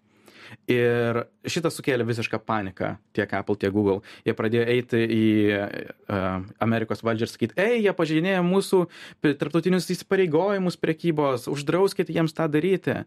Ir 0.71 1.23
šitas 1.49 1.77
sukėlė 1.79 2.07
visišką 2.09 2.41
paniką 2.47 2.97
tiek 3.17 3.35
Apple, 3.39 3.59
tiek 3.61 3.73
Google. 3.75 4.01
Jie 4.27 4.35
pradėjo 4.39 4.67
eiti 4.75 5.03
į 5.03 5.27
uh, 5.59 6.43
Amerikos 6.63 7.05
valdžią 7.05 7.29
ir 7.29 7.33
sakyti, 7.33 7.59
ei, 7.61 7.83
jie 7.85 7.95
pažeidinėja 7.97 8.43
mūsų 8.47 8.85
tarptautinius 9.23 9.91
įsipareigojimus 9.93 10.79
prekybos, 10.81 11.49
uždrauskite 11.53 12.15
jiems 12.15 12.37
tą 12.37 12.49
daryti. 12.53 13.03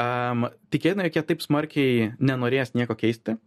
Um, 0.00 0.48
tikėtina, 0.72 1.08
jog 1.08 1.20
jie 1.20 1.26
taip 1.32 1.44
smarkiai 1.44 2.10
nenorės 2.18 2.76
nieko 2.78 2.96
keisti 2.98 3.38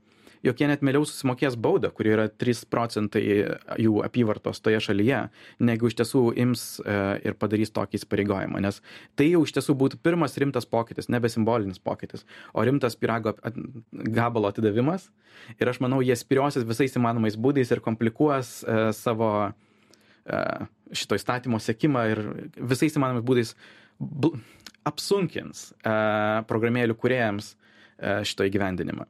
jog 0.43 0.59
jie 0.59 0.67
net 0.67 0.83
mieliau 0.83 1.05
susimokės 1.07 1.55
baudą, 1.59 1.89
kuri 1.95 2.13
yra 2.15 2.25
3 2.27 2.65
procentai 2.71 3.23
jų 3.79 4.01
apyvartos 4.05 4.59
toje 4.63 4.81
šalyje, 4.83 5.21
negu 5.63 5.89
iš 5.89 5.95
tiesų 6.01 6.23
ims 6.43 6.65
e, 6.83 6.97
ir 7.23 7.37
padarys 7.39 7.71
tokį 7.75 7.99
įsipareigojimą. 7.99 8.61
Nes 8.65 8.81
tai 9.19 9.29
jau 9.29 9.43
iš 9.47 9.55
tiesų 9.55 9.75
būtų 9.79 10.01
pirmas 10.03 10.35
rimtas 10.41 10.67
pokytis, 10.69 11.09
nebe 11.13 11.31
simbolinis 11.31 11.79
pokytis, 11.83 12.27
o 12.51 12.65
rimtas 12.67 12.99
pirago 12.99 13.35
at- 13.39 13.59
gabalo 14.13 14.51
atidavimas. 14.51 15.07
Ir 15.59 15.71
aš 15.71 15.79
manau, 15.83 16.01
jie 16.03 16.17
spiriosis 16.19 16.67
visais 16.67 16.99
įmanomais 16.99 17.39
būdais 17.39 17.71
ir 17.71 17.83
komplikuos 17.83 18.59
e, 18.67 18.79
savo 18.97 19.31
e, 19.47 20.43
šito 20.93 21.17
įstatymo 21.17 21.61
sekimą 21.63 22.05
ir 22.11 22.23
visais 22.59 22.99
įmanomais 22.99 23.25
būdais 23.25 23.55
apsunkins 24.83 25.69
programėlių 26.49 26.95
kuriejams 26.99 27.53
šito 28.27 28.43
įgyvendinimą. 28.49 29.05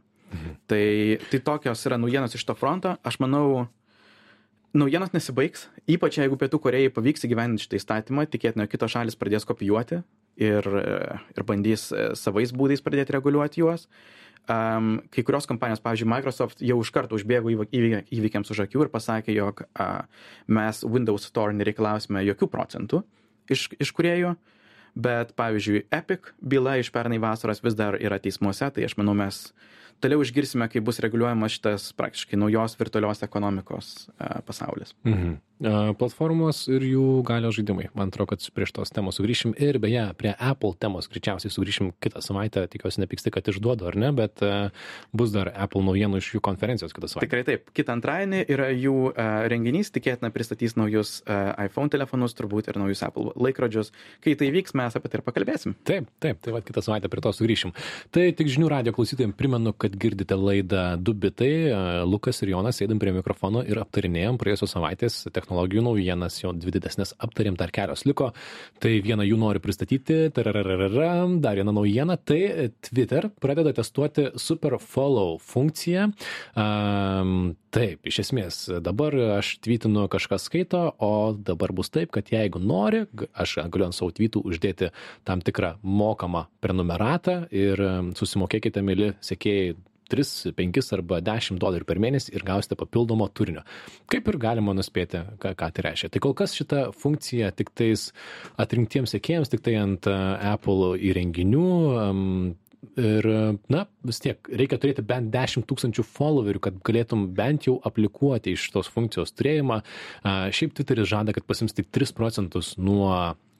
Tai, 0.70 0.84
tai 1.30 1.40
tokios 1.44 1.86
yra 1.88 2.00
naujienos 2.02 2.36
iš 2.38 2.46
to 2.48 2.56
fronto. 2.58 2.96
Aš 3.06 3.20
manau, 3.24 3.68
naujienos 4.74 5.13
nesibaigs, 5.13 5.68
ypač 5.90 6.18
jeigu 6.22 6.40
Pietų 6.42 6.60
Korejai 6.63 6.92
pavyks 6.94 7.28
įgyvendinti 7.28 7.68
šitą 7.68 7.80
įstatymą, 7.82 8.28
tikėtina, 8.34 8.68
kitos 8.72 8.96
šalis 8.96 9.20
pradės 9.20 9.46
kopijuoti 9.50 10.02
ir, 10.42 10.68
ir 11.38 11.46
bandys 11.46 11.92
e, 11.94 12.12
savais 12.18 12.54
būdais 12.56 12.82
pradėti 12.82 13.13
reguliuoti 13.16 13.62
juos. 13.62 13.88
Um, 14.44 14.98
kai 15.13 15.24
kurios 15.24 15.46
kompanijos, 15.48 15.80
pavyzdžiui, 15.80 16.10
Microsoft 16.12 16.63
jau 16.68 16.75
iš 16.84 16.90
karto 16.92 17.16
užbėgo 17.16 17.54
įvy- 17.54 17.70
įvy- 17.80 18.02
įvykiams 18.12 18.50
už 18.52 18.66
akių 18.66 18.82
ir 18.84 18.90
pasakė, 18.92 19.32
jog 19.38 19.62
uh, 19.63 20.02
mes 20.52 20.82
Windows 20.84 21.30
Store 21.30 21.56
nereikalausime 21.56 22.25
jokių 22.28 22.50
procentų 22.52 23.06
iš, 23.52 23.70
iš 23.80 23.92
kuriejų, 23.96 24.34
bet, 25.00 25.32
pavyzdžiui, 25.40 25.86
Epic 25.96 26.34
byla 26.42 26.78
iš 26.82 26.92
pernai 26.94 27.22
vasaros 27.24 27.63
vis 27.63 27.78
dar 27.78 27.98
yra 28.00 28.20
teismuose, 28.22 28.70
tai 28.74 28.84
aš 28.88 28.98
manau, 29.00 29.16
mes 29.18 29.46
toliau 30.03 30.24
išgirsime, 30.25 30.67
kai 30.72 30.83
bus 30.83 31.01
reguliuojamas 31.03 31.55
šitas 31.57 31.89
praktiškai 31.98 32.39
naujos 32.39 32.77
virtualios 32.79 33.24
ekonomikos 33.25 33.93
uh, 34.13 34.39
pasaulis. 34.48 34.95
Mhm. 35.07 35.39
E, 35.63 35.72
Platformos 36.00 36.65
ir 36.72 36.83
jų 36.83 37.05
galios 37.27 37.55
žaidimai. 37.55 37.88
Man 37.95 38.12
atrodo, 38.12 38.33
kad 38.33 38.43
prie 38.55 38.67
šitos 38.67 38.91
temos 38.93 39.19
sugrįšim 39.19 39.53
ir 39.62 39.79
beje, 39.83 40.03
prie 40.19 40.33
Apple 40.33 40.74
temos 40.81 41.07
greičiausiai 41.12 41.53
sugrįšim 41.53 41.93
kitą 42.03 42.24
savaitę. 42.25 42.65
Tikiuosi 42.72 43.03
nepyksti, 43.03 43.31
kad 43.33 43.48
išduodu 43.51 43.88
ar 43.88 43.98
ne, 44.00 44.12
bet 44.15 44.43
e, 44.43 44.51
bus 45.15 45.31
dar 45.36 45.51
Apple 45.53 45.83
naujienų 45.88 46.19
iš 46.19 46.33
jų 46.36 46.43
konferencijos 46.43 46.95
kitą 46.95 47.12
savaitę. 47.12 47.29
Tikrai 47.29 47.45
taip. 47.48 47.72
Kitą 47.75 47.95
antradienį 47.98 48.43
yra 48.51 48.69
jų 48.74 48.95
renginys, 49.51 49.91
tikėtina 49.93 50.31
pristatys 50.33 50.75
naujus 50.79 51.15
iPhone 51.27 51.91
telefonus, 51.93 52.36
turbūt 52.38 52.69
ir 52.72 52.79
naujus 52.81 53.03
Apple 53.05 53.31
laikrodžius. 53.39 53.93
Kai 54.24 54.36
tai 54.39 54.50
vyks, 54.53 54.75
mes 54.77 54.98
apie 54.98 55.12
tai 55.12 55.22
ir 55.22 55.25
pakalbėsim. 55.25 55.77
Taip, 55.88 56.10
taip, 56.24 56.41
tai 56.43 56.55
va 56.55 56.63
kitą 56.65 56.83
savaitę 56.83 57.12
prie 57.12 57.24
to 57.24 57.33
sugrįšim. 57.36 57.74
Tai 58.13 58.25
tik 58.36 58.51
žinių 58.51 58.72
radio 58.74 58.95
klausytojams 58.95 59.38
primenu, 59.39 59.75
kad 59.77 59.92
girdite 60.00 60.35
laidą 60.38 60.83
Du 60.97 61.13
bitai, 61.13 61.51
e, 61.69 61.77
Lukas 62.07 62.41
ir 62.43 62.53
Jonas 62.53 62.79
sėdam 62.79 63.00
prie 63.01 63.13
mikrofono 63.15 63.63
ir 63.65 63.79
aptarinėjom 63.81 64.39
praėjusios 64.41 64.75
savaitės 64.75 65.19
technologijų 65.33 65.85
naujienas, 65.88 66.39
jo 66.43 66.53
dvi 66.53 66.75
didesnės 66.77 67.15
aptarėm, 67.23 67.57
dar 67.59 67.73
kelios 67.75 68.05
liko. 68.09 68.31
Tai 68.83 68.93
vieną 69.05 69.27
jų 69.27 69.39
noriu 69.41 69.63
pristatyti, 69.63 70.27
dar 70.35 71.57
viena 71.59 71.75
naujiena, 71.75 72.17
tai 72.17 72.71
Twitter 72.89 73.29
pradeda 73.41 73.73
testuoti 73.73 74.31
Super 74.39 74.77
Follow 74.81 75.38
funkciją. 75.41 76.12
Um, 76.55 77.53
taip, 77.74 78.03
iš 78.08 78.20
esmės, 78.24 78.60
dabar 78.84 79.15
aš 79.39 79.56
tweetinu 79.63 80.06
kažkas 80.12 80.48
skaito, 80.50 80.84
o 81.01 81.34
dabar 81.34 81.74
bus 81.75 81.89
taip, 81.94 82.12
kad 82.13 82.30
jeigu 82.32 82.62
nori, 82.62 83.03
aš 83.34 83.58
galiu 83.74 83.88
ant 83.89 83.98
savo 83.98 84.13
tweetų 84.15 84.44
uždėti 84.50 84.92
tam 85.27 85.42
tikrą 85.46 85.75
mokamą 85.82 86.46
prenumeratą 86.63 87.44
ir 87.53 87.82
susimokėkite, 88.20 88.86
mėly 88.86 89.13
sekėjai, 89.24 89.74
3, 90.13 90.53
5 90.53 90.94
arba 90.94 91.20
10 91.24 91.60
dolerių 91.62 91.88
per 91.89 92.00
mėnesį 92.01 92.36
ir 92.36 92.46
gausite 92.46 92.77
papildomo 92.77 93.27
turinio. 93.34 93.63
Kaip 94.12 94.27
ir 94.30 94.38
galima 94.42 94.75
nuspėti, 94.77 95.24
ką, 95.42 95.53
ką 95.58 95.70
tai 95.74 95.86
reiškia. 95.88 96.12
Tai 96.13 96.22
kol 96.24 96.36
kas 96.38 96.53
šita 96.58 96.84
funkcija 96.98 97.50
tik 97.58 97.72
tais 97.74 98.10
atrinktiems 98.62 99.15
sekėjams, 99.15 99.50
tik 99.50 99.63
tai 99.65 99.77
ant 99.82 100.10
e, 100.10 100.18
Apple 100.53 100.94
įrenginių. 101.10 101.65
Ir, 103.00 103.25
na, 103.72 103.86
vis 104.04 104.20
tiek 104.22 104.50
reikia 104.52 104.78
turėti 104.82 105.04
bent 105.08 105.32
10 105.34 105.63
tūkstančių 105.70 106.04
followerių, 106.04 106.60
kad 106.66 106.82
galėtum 106.86 107.30
bent 107.36 107.68
jau 107.70 107.78
aplikuoti 107.88 108.54
iš 108.58 108.66
tos 108.75 108.90
funkcijos 108.92 109.32
turėjimą. 109.38 109.80
Šiaip 110.24 110.75
Twitteris 110.75 111.08
žada, 111.10 111.34
kad 111.36 111.48
pasims 111.48 111.75
tik 111.78 111.88
3 111.96 112.12
procentus 112.18 112.74
nuo, 112.75 113.13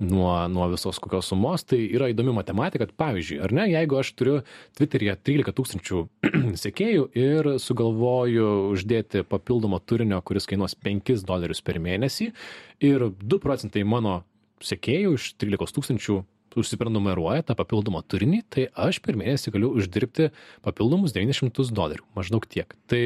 nuo, 0.04 0.34
nuo 0.52 0.68
visos 0.74 1.00
kokios 1.02 1.32
sumos. 1.32 1.64
Tai 1.70 1.80
yra 1.80 2.10
įdomi 2.12 2.36
matematika, 2.36 2.84
kad 2.84 2.92
pavyzdžiui, 3.00 3.40
ar 3.48 3.56
ne, 3.56 3.70
jeigu 3.72 4.02
aš 4.02 4.12
turiu 4.20 4.36
Twitteryje 4.78 5.16
13 5.32 5.56
tūkstančių 5.60 6.04
sekėjų 6.66 7.08
ir 7.24 7.54
sugalvoju 7.64 8.52
uždėti 8.74 9.24
papildomo 9.30 9.80
turinio, 9.80 10.20
kuris 10.26 10.50
kainuos 10.52 10.76
5 10.84 11.24
dolerius 11.24 11.64
per 11.64 11.80
mėnesį 11.80 12.34
ir 12.84 13.10
2 13.24 13.42
procentai 13.44 13.88
mano 13.88 14.20
sekėjų 14.64 15.18
iš 15.18 15.32
13 15.40 15.80
tūkstančių 15.80 16.22
užsiprenumeruoja 16.60 17.46
tą 17.48 17.56
papildomą 17.58 18.04
turinį, 18.10 18.42
tai 18.54 18.68
aš 18.86 19.00
per 19.04 19.18
mėnesį 19.20 19.54
galiu 19.56 19.72
uždirbti 19.78 20.30
papildomus 20.66 21.16
900 21.16 21.74
dolerių, 21.76 22.06
maždaug 22.18 22.48
tiek. 22.50 22.76
Tai 22.90 23.02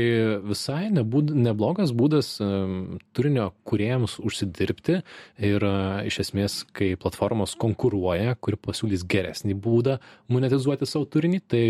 visai 0.47 0.87
nebūd, 0.93 1.33
neblogas 1.35 1.93
būdas 1.95 2.35
um, 2.43 2.97
turinio 3.17 3.49
kuriejams 3.67 4.17
užsidirbti 4.23 4.99
ir 5.49 5.67
uh, 5.67 6.03
iš 6.07 6.21
esmės, 6.27 6.59
kai 6.75 6.93
platformos 6.99 7.55
konkuruoja, 7.59 8.37
kuri 8.41 8.59
pasiūlys 8.67 9.07
geresnį 9.07 9.57
būdą 9.63 9.97
monetizuoti 10.33 10.89
savo 10.89 11.07
turinį, 11.09 11.41
tai 11.47 11.65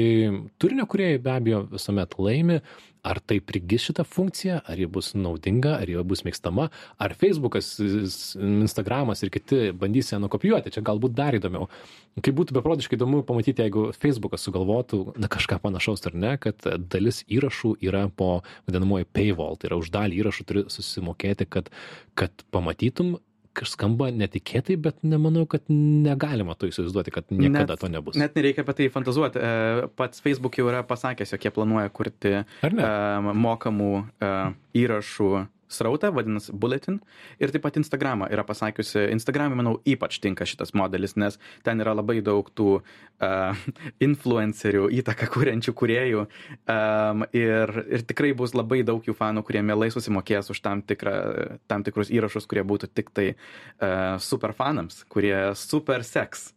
turinio 0.61 0.87
kuriejai 0.89 1.23
be 1.23 1.33
abejo 1.37 1.65
visuomet 1.71 2.19
laimi. 2.21 2.61
Ar 3.07 3.21
tai 3.23 3.39
prigis 3.43 3.87
šitą 3.87 4.05
funkciją, 4.07 4.59
ar 4.67 4.79
ji 4.79 4.87
bus 4.91 5.13
naudinga, 5.15 5.77
ar 5.81 5.89
ji 5.89 6.03
bus 6.07 6.23
mėgstama, 6.27 6.67
ar 7.03 7.15
Facebookas, 7.17 7.75
Instagramas 7.79 9.23
ir 9.23 9.31
kiti 9.33 9.71
bandys 9.77 10.11
ją 10.13 10.19
nukopijuoti, 10.23 10.73
čia 10.75 10.83
galbūt 10.85 11.15
dar 11.17 11.37
įdomiau. 11.37 11.69
Kaip 12.17 12.33
būtų 12.39 12.55
beprotiškai 12.57 12.97
įdomu 12.97 13.21
pamatyti, 13.27 13.61
jeigu 13.61 13.91
Facebookas 13.95 14.43
sugalvotų 14.47 15.01
na, 15.21 15.29
kažką 15.31 15.59
panašaus 15.61 16.03
ar 16.09 16.17
ne, 16.17 16.33
kad 16.41 16.65
dalis 16.89 17.21
įrašų 17.29 17.75
yra 17.85 18.07
po 18.09 18.41
vadinamoji 18.67 19.07
paywall, 19.13 19.59
tai 19.59 19.69
yra 19.71 19.79
už 19.79 19.93
dalį 19.93 20.23
įrašų 20.23 20.47
turi 20.49 20.65
susimokėti, 20.73 21.45
kad, 21.45 21.69
kad 22.17 22.45
pamatytum 22.53 23.19
skamba 23.65 24.11
netikėtai, 24.13 24.77
bet 24.77 25.01
nemanau, 25.01 25.47
kad 25.49 25.65
negalima 25.71 26.53
to 26.59 26.69
įsivaizduoti, 26.69 27.13
kad 27.15 27.31
niekada 27.33 27.73
net, 27.73 27.81
to 27.81 27.89
nebus. 27.89 28.19
Net 28.19 28.37
nereikia 28.37 28.61
apie 28.65 28.75
tai 28.77 28.89
fantazuoti. 28.93 29.41
E, 29.41 29.89
pats 29.97 30.21
Facebook 30.21 30.59
jau 30.59 30.67
yra 30.69 30.83
pasakęs, 30.87 31.33
jog 31.33 31.47
jie 31.47 31.53
planuoja 31.55 31.89
kurti 31.89 32.35
mokamų 33.47 33.91
e, 34.21 34.33
įrašų 34.83 35.31
srautą, 35.71 36.11
vadinasi 36.15 36.53
Bulletin. 36.55 36.99
Ir 37.41 37.51
taip 37.53 37.63
pat 37.65 37.77
Instagramą 37.79 38.29
yra 38.33 38.45
pasakiusi, 38.47 39.07
Instagram'e, 39.13 39.57
manau, 39.59 39.77
ypač 39.87 40.19
tinka 40.23 40.47
šitas 40.47 40.73
modelis, 40.77 41.17
nes 41.19 41.39
ten 41.67 41.83
yra 41.83 41.95
labai 41.97 42.19
daug 42.25 42.49
tų 42.57 42.69
uh, 42.79 43.67
influencerių, 44.07 44.87
įtaką 45.01 45.29
kuriančių 45.35 45.75
kuriejų. 45.77 46.25
Um, 46.71 47.27
ir, 47.35 47.73
ir 47.87 48.05
tikrai 48.07 48.33
bus 48.37 48.55
labai 48.57 48.83
daug 48.87 49.05
jų 49.05 49.15
fanų, 49.17 49.45
kurie 49.47 49.63
mielai 49.65 49.91
susimokės 49.93 50.51
už 50.53 50.63
tam, 50.65 50.83
tikrą, 50.85 51.17
tam 51.69 51.85
tikrus 51.87 52.11
įrašus, 52.13 52.49
kurie 52.49 52.65
būtų 52.67 52.91
tik 52.93 53.13
tai 53.15 53.31
uh, 53.33 54.15
super 54.23 54.55
fanams, 54.57 55.03
kurie 55.11 55.35
super 55.59 56.05
seks. 56.07 56.51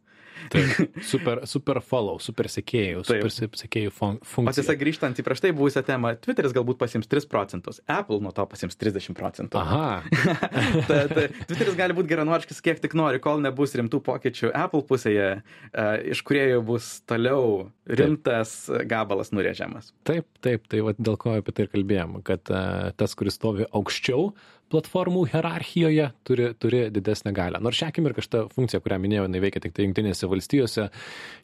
Taip, 0.53 0.95
super, 1.13 1.43
super 1.49 1.81
follow, 1.85 2.19
super 2.23 2.49
sekėjų, 2.51 3.05
super 3.07 3.33
sekėjų 3.33 3.93
funkcija. 3.95 4.45
O 4.51 4.55
tiesa, 4.57 4.77
grįžtant 4.81 5.21
į 5.21 5.25
prieš 5.27 5.43
tai 5.45 5.53
buvusią 5.57 5.83
temą, 5.87 6.15
Twitteris 6.23 6.55
galbūt 6.57 6.81
pasims 6.81 7.11
3 7.11 7.29
procentus, 7.31 7.81
Apple 7.91 8.21
nuo 8.25 8.33
to 8.37 8.47
pasims 8.51 8.79
30 8.81 9.17
procentų. 9.19 9.61
Aha. 9.61 10.03
ta, 10.89 11.03
ta, 11.11 11.27
Twitteris 11.47 11.77
gali 11.79 11.97
būti 11.97 12.13
geranoriškas 12.13 12.63
kiek 12.65 12.83
tik 12.83 12.97
nori, 12.99 13.23
kol 13.23 13.43
nebus 13.45 13.77
rimtų 13.79 14.03
pokyčių 14.07 14.53
Apple 14.57 14.85
pusėje, 14.89 15.31
uh, 15.41 15.93
iš 16.11 16.25
kuriejų 16.27 16.63
bus 16.71 16.93
toliau 17.11 17.69
rimtas 17.91 18.55
taip. 18.69 18.87
gabalas 18.91 19.35
nurėžiamas. 19.35 19.93
Taip, 20.09 20.27
taip, 20.45 20.67
tai 20.71 20.83
va, 20.87 20.95
dėl 20.99 21.19
ko 21.21 21.37
apie 21.39 21.55
tai 21.55 21.67
ir 21.67 21.75
kalbėjom, 21.75 22.21
kad 22.27 22.53
uh, 22.55 22.91
tas, 22.99 23.17
kuris 23.19 23.39
stovi 23.39 23.69
aukščiau, 23.71 24.31
platformų 24.71 25.25
hierarchijoje 25.33 26.11
turi, 26.27 26.51
turi 26.61 26.83
didesnę 26.95 27.33
galę. 27.35 27.61
Nors 27.63 27.79
šią 27.81 27.91
akimirką 27.91 28.23
šitą 28.25 28.45
funkciją, 28.55 28.81
kurią 28.85 29.01
minėjau, 29.03 29.27
jinai 29.27 29.43
veikia 29.43 29.63
tik 29.65 29.75
tai 29.75 29.87
Junktinėse 29.87 30.29
valstijose, 30.31 30.87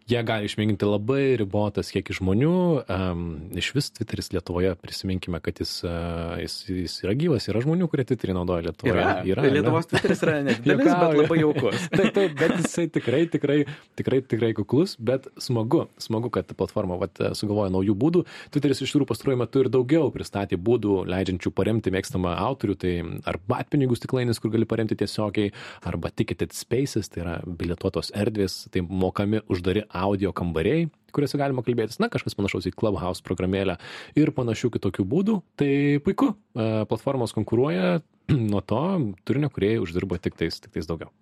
jie 0.07 0.23
gali 0.27 0.47
išmėginti 0.47 0.87
labai 0.87 1.35
ribotas 1.41 1.91
kiekis 1.95 2.21
žmonių. 2.21 2.53
Um, 2.93 3.25
iš 3.59 3.73
vis 3.77 3.91
Twitteris 3.97 4.31
Lietuvoje, 4.35 4.75
prisiminkime, 4.79 5.41
kad 5.43 5.59
jis, 5.63 5.73
uh, 5.87 6.37
jis, 6.43 6.57
jis 6.71 6.95
yra 7.03 7.17
gyvas, 7.19 7.49
yra 7.51 7.63
žmonių, 7.65 7.89
kurie 7.91 8.07
Twitterį 8.07 8.37
naudoja 8.39 8.69
Lietuvoje. 8.69 8.95
Yra, 8.95 9.17
yra 9.27 9.47
Lietuvos 9.51 9.91
Twitteris 9.91 10.23
yra 10.27 10.37
nedidelis, 10.47 10.93
bet 11.03 11.19
labai 11.23 11.41
jaukus. 11.41 11.89
taip, 11.99 12.13
taip, 12.15 12.37
bet 12.39 12.57
jisai 12.61 12.87
tikrai, 12.95 13.25
tikrai, 13.33 13.59
tikrai, 13.99 14.23
tikrai 14.31 14.53
kuklus, 14.59 14.95
bet 15.03 15.27
smagu, 15.43 15.87
smagu, 16.03 16.31
kad 16.35 16.55
platforma 16.59 17.01
vat, 17.03 17.19
sugalvoja 17.39 17.75
naujų 17.75 17.99
būdų. 17.99 18.25
Twitteris 18.55 18.85
iš 18.87 18.95
tikrųjų 18.95 19.11
pastaruoju 19.11 19.43
metu 19.43 19.65
ir 19.65 19.73
daugiau 19.75 20.13
pristatė 20.15 20.61
būdų, 20.61 21.03
leidžiančių 21.11 21.53
paremti 21.57 21.93
mėgstamą 21.95 22.37
autorių. 22.47 22.79
Tai 22.79 22.95
arba 23.29 23.61
atpinigių 23.65 23.99
stiklainis, 23.99 24.41
kur 24.43 24.53
gali 24.55 24.69
paremti 24.69 24.99
tiesiogiai, 24.99 25.53
arba 25.87 26.13
ticketed 26.13 26.55
spaces, 26.57 27.11
tai 27.13 27.25
yra 27.25 27.35
bilietuotos 27.47 28.13
erdvės, 28.17 28.65
tai 28.73 28.85
mokami 28.87 29.43
uždari 29.53 29.87
audio 29.91 30.33
kambariai, 30.37 30.89
kuriuose 31.17 31.41
galima 31.41 31.65
kalbėtis, 31.65 32.01
na, 32.03 32.11
kažkas 32.13 32.37
panašaus 32.37 32.69
į 32.69 32.75
Clubhouse 32.77 33.25
programėlę 33.25 33.79
ir 34.19 34.33
panašių 34.37 34.73
kitokių 34.77 35.07
būdų. 35.09 35.39
Tai 35.61 35.73
puiku, 36.05 36.33
e, 36.35 36.73
platformos 36.91 37.33
konkuruoja, 37.37 38.01
nuo 38.53 38.61
to 38.61 38.83
turinio 39.25 39.53
kuriejai 39.53 39.81
uždirba 39.85 40.21
tik 40.21 40.37
tais, 40.37 40.61
tik 40.61 40.75
tais 40.77 40.89
daugiau. 40.89 41.13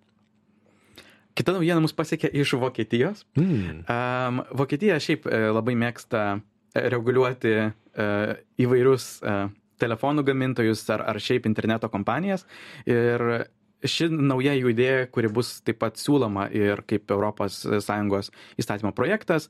Kita 1.35 1.51
naujiena 1.51 1.81
mus 1.83 1.91
pasiekė 1.95 2.29
iš 2.31 2.55
Vokietijos. 2.61 3.25
Mm. 3.35 3.83
Um, 3.91 4.43
Vokietija 4.55 5.01
šiaip 5.03 5.27
e, 5.27 5.41
labai 5.51 5.75
mėgsta 5.75 6.21
e, 6.31 6.85
reguliuoti 6.93 7.55
uh, 7.59 8.35
įvairius 8.61 9.07
uh, 9.19 9.49
telefonų 9.81 10.25
gamintojus 10.27 10.83
ar, 10.93 11.05
ar 11.11 11.19
šiaip 11.21 11.47
interneto 11.49 11.89
kompanijas. 11.91 12.45
Ir 12.89 13.45
ši 13.85 14.09
nauja 14.11 14.55
jų 14.57 14.71
idėja, 14.73 15.07
kuri 15.13 15.31
bus 15.31 15.59
taip 15.65 15.79
pat 15.83 15.99
siūloma 16.01 16.47
ir 16.55 16.83
kaip 16.87 17.11
ES 17.11 18.31
įstatymo 18.61 18.93
projektas, 18.95 19.49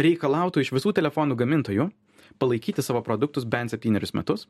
reikalautų 0.00 0.62
iš 0.62 0.72
visų 0.74 0.94
telefonų 0.96 1.36
gamintojų 1.40 1.90
palaikyti 2.40 2.82
savo 2.82 3.02
produktus 3.04 3.44
bent 3.44 3.72
septynerius 3.72 4.14
metus. 4.16 4.46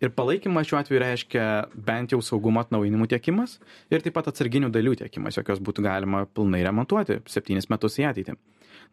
Ir 0.00 0.12
palaikymas 0.14 0.68
šiuo 0.68 0.78
atveju 0.80 1.00
reiškia 1.00 1.44
bent 1.86 2.12
jau 2.12 2.20
saugumo 2.24 2.60
atnaujinimų 2.62 3.08
tiekimas 3.12 3.58
ir 3.92 4.04
taip 4.04 4.16
pat 4.16 4.28
atsarginių 4.30 4.70
dalių 4.72 4.96
tiekimas, 5.02 5.38
jokios 5.38 5.62
būtų 5.64 5.84
galima 5.86 6.26
pilnai 6.36 6.62
remontuoti 6.66 7.22
septynis 7.30 7.70
metus 7.72 7.98
į 8.00 8.10
ateitį 8.10 8.36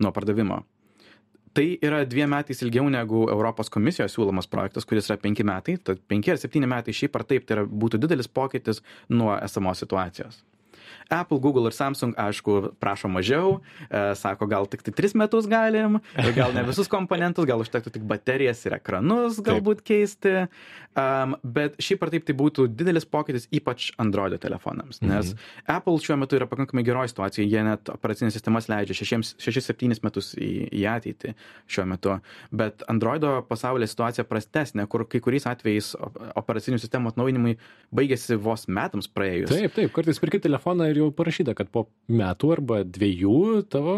nuo 0.03 0.13
pardavimo 0.15 0.63
tai 1.53 1.77
yra 1.85 1.99
dviem 2.09 2.29
metais 2.33 2.61
ilgiau 2.65 2.87
negu 2.89 3.25
europos 3.29 3.69
komisijos 3.73 4.15
siūlomas 4.17 4.49
projektas 4.49 4.87
kuris 4.89 5.09
yra 5.11 5.19
penki 5.21 5.45
metai 5.47 5.77
tad 5.89 6.01
penki 6.09 6.33
ar 6.33 6.41
septyni 6.41 6.69
metai 6.69 6.95
šiaip 6.97 7.19
ar 7.21 7.27
taip 7.29 7.45
tai 7.45 7.59
yra 7.59 7.67
būtų 7.83 8.01
didelis 8.05 8.31
pokytis 8.39 8.81
nuo 9.13 9.35
esamos 9.37 9.85
situacijos 9.85 10.41
Apple, 11.09 11.39
Google 11.43 11.69
ir 11.69 11.75
Samsung, 11.75 12.15
aišku, 12.19 12.73
prašo 12.81 13.09
mažiau, 13.11 13.59
e, 13.87 14.03
sako, 14.19 14.47
gal 14.51 14.67
tik 14.69 14.85
tai 14.85 14.93
3 14.95 15.17
metus 15.23 15.47
galim, 15.49 15.99
gal 16.37 16.53
ne 16.55 16.65
visus 16.67 16.89
komponentus, 16.91 17.47
gal 17.49 17.63
užtektų 17.63 17.93
tik 17.97 18.07
baterijas 18.09 18.63
ir 18.67 18.77
ekranus 18.79 19.39
galbūt 19.43 19.81
taip. 19.81 19.87
keisti, 19.91 20.33
um, 20.99 21.35
bet 21.43 21.77
šiaip 21.83 22.05
ar 22.05 22.13
taip 22.13 22.27
tai 22.27 22.35
būtų 22.37 22.67
didelis 22.73 23.05
pokytis, 23.05 23.47
ypač 23.53 23.91
Android 24.01 24.35
telefonams, 24.41 25.01
nes 25.03 25.33
mhm. 25.33 25.51
Apple 25.75 25.99
šiuo 26.03 26.17
metu 26.21 26.37
yra 26.39 26.47
pakankamai 26.49 26.85
geroje 26.85 27.13
situacijoje, 27.13 27.49
jie 27.51 27.63
net 27.67 27.91
operacinės 27.93 28.35
sistemas 28.37 28.69
leidžia 28.71 28.97
6-7 29.13 30.01
metus 30.03 30.33
į, 30.37 30.51
į 30.73 30.85
ateitį 30.95 31.35
šiuo 31.69 31.87
metu, 31.89 32.17
bet 32.51 32.83
Android 32.91 33.23
pasaulyje 33.47 33.91
situacija 33.91 34.25
prastesnė, 34.27 34.87
kur 34.89 35.05
kai 35.09 35.21
kuriais 35.23 35.45
atvejais 35.49 35.93
operacinių 36.39 36.79
sistemų 36.81 37.13
atnaujinimai 37.13 37.55
baigėsi 37.95 38.37
vos 38.41 38.65
metams 38.67 39.09
praėjus. 39.11 39.51
Taip, 39.53 39.75
taip, 39.75 39.91
kartais 39.95 40.19
perki 40.21 40.41
telefoną 40.43 40.72
ir 40.89 40.97
jau 40.99 41.09
parašyta, 41.15 41.53
kad 41.57 41.69
po 41.73 41.85
metų 42.11 42.49
arba 42.55 42.79
dviejų 42.85 43.63
tavo 43.71 43.93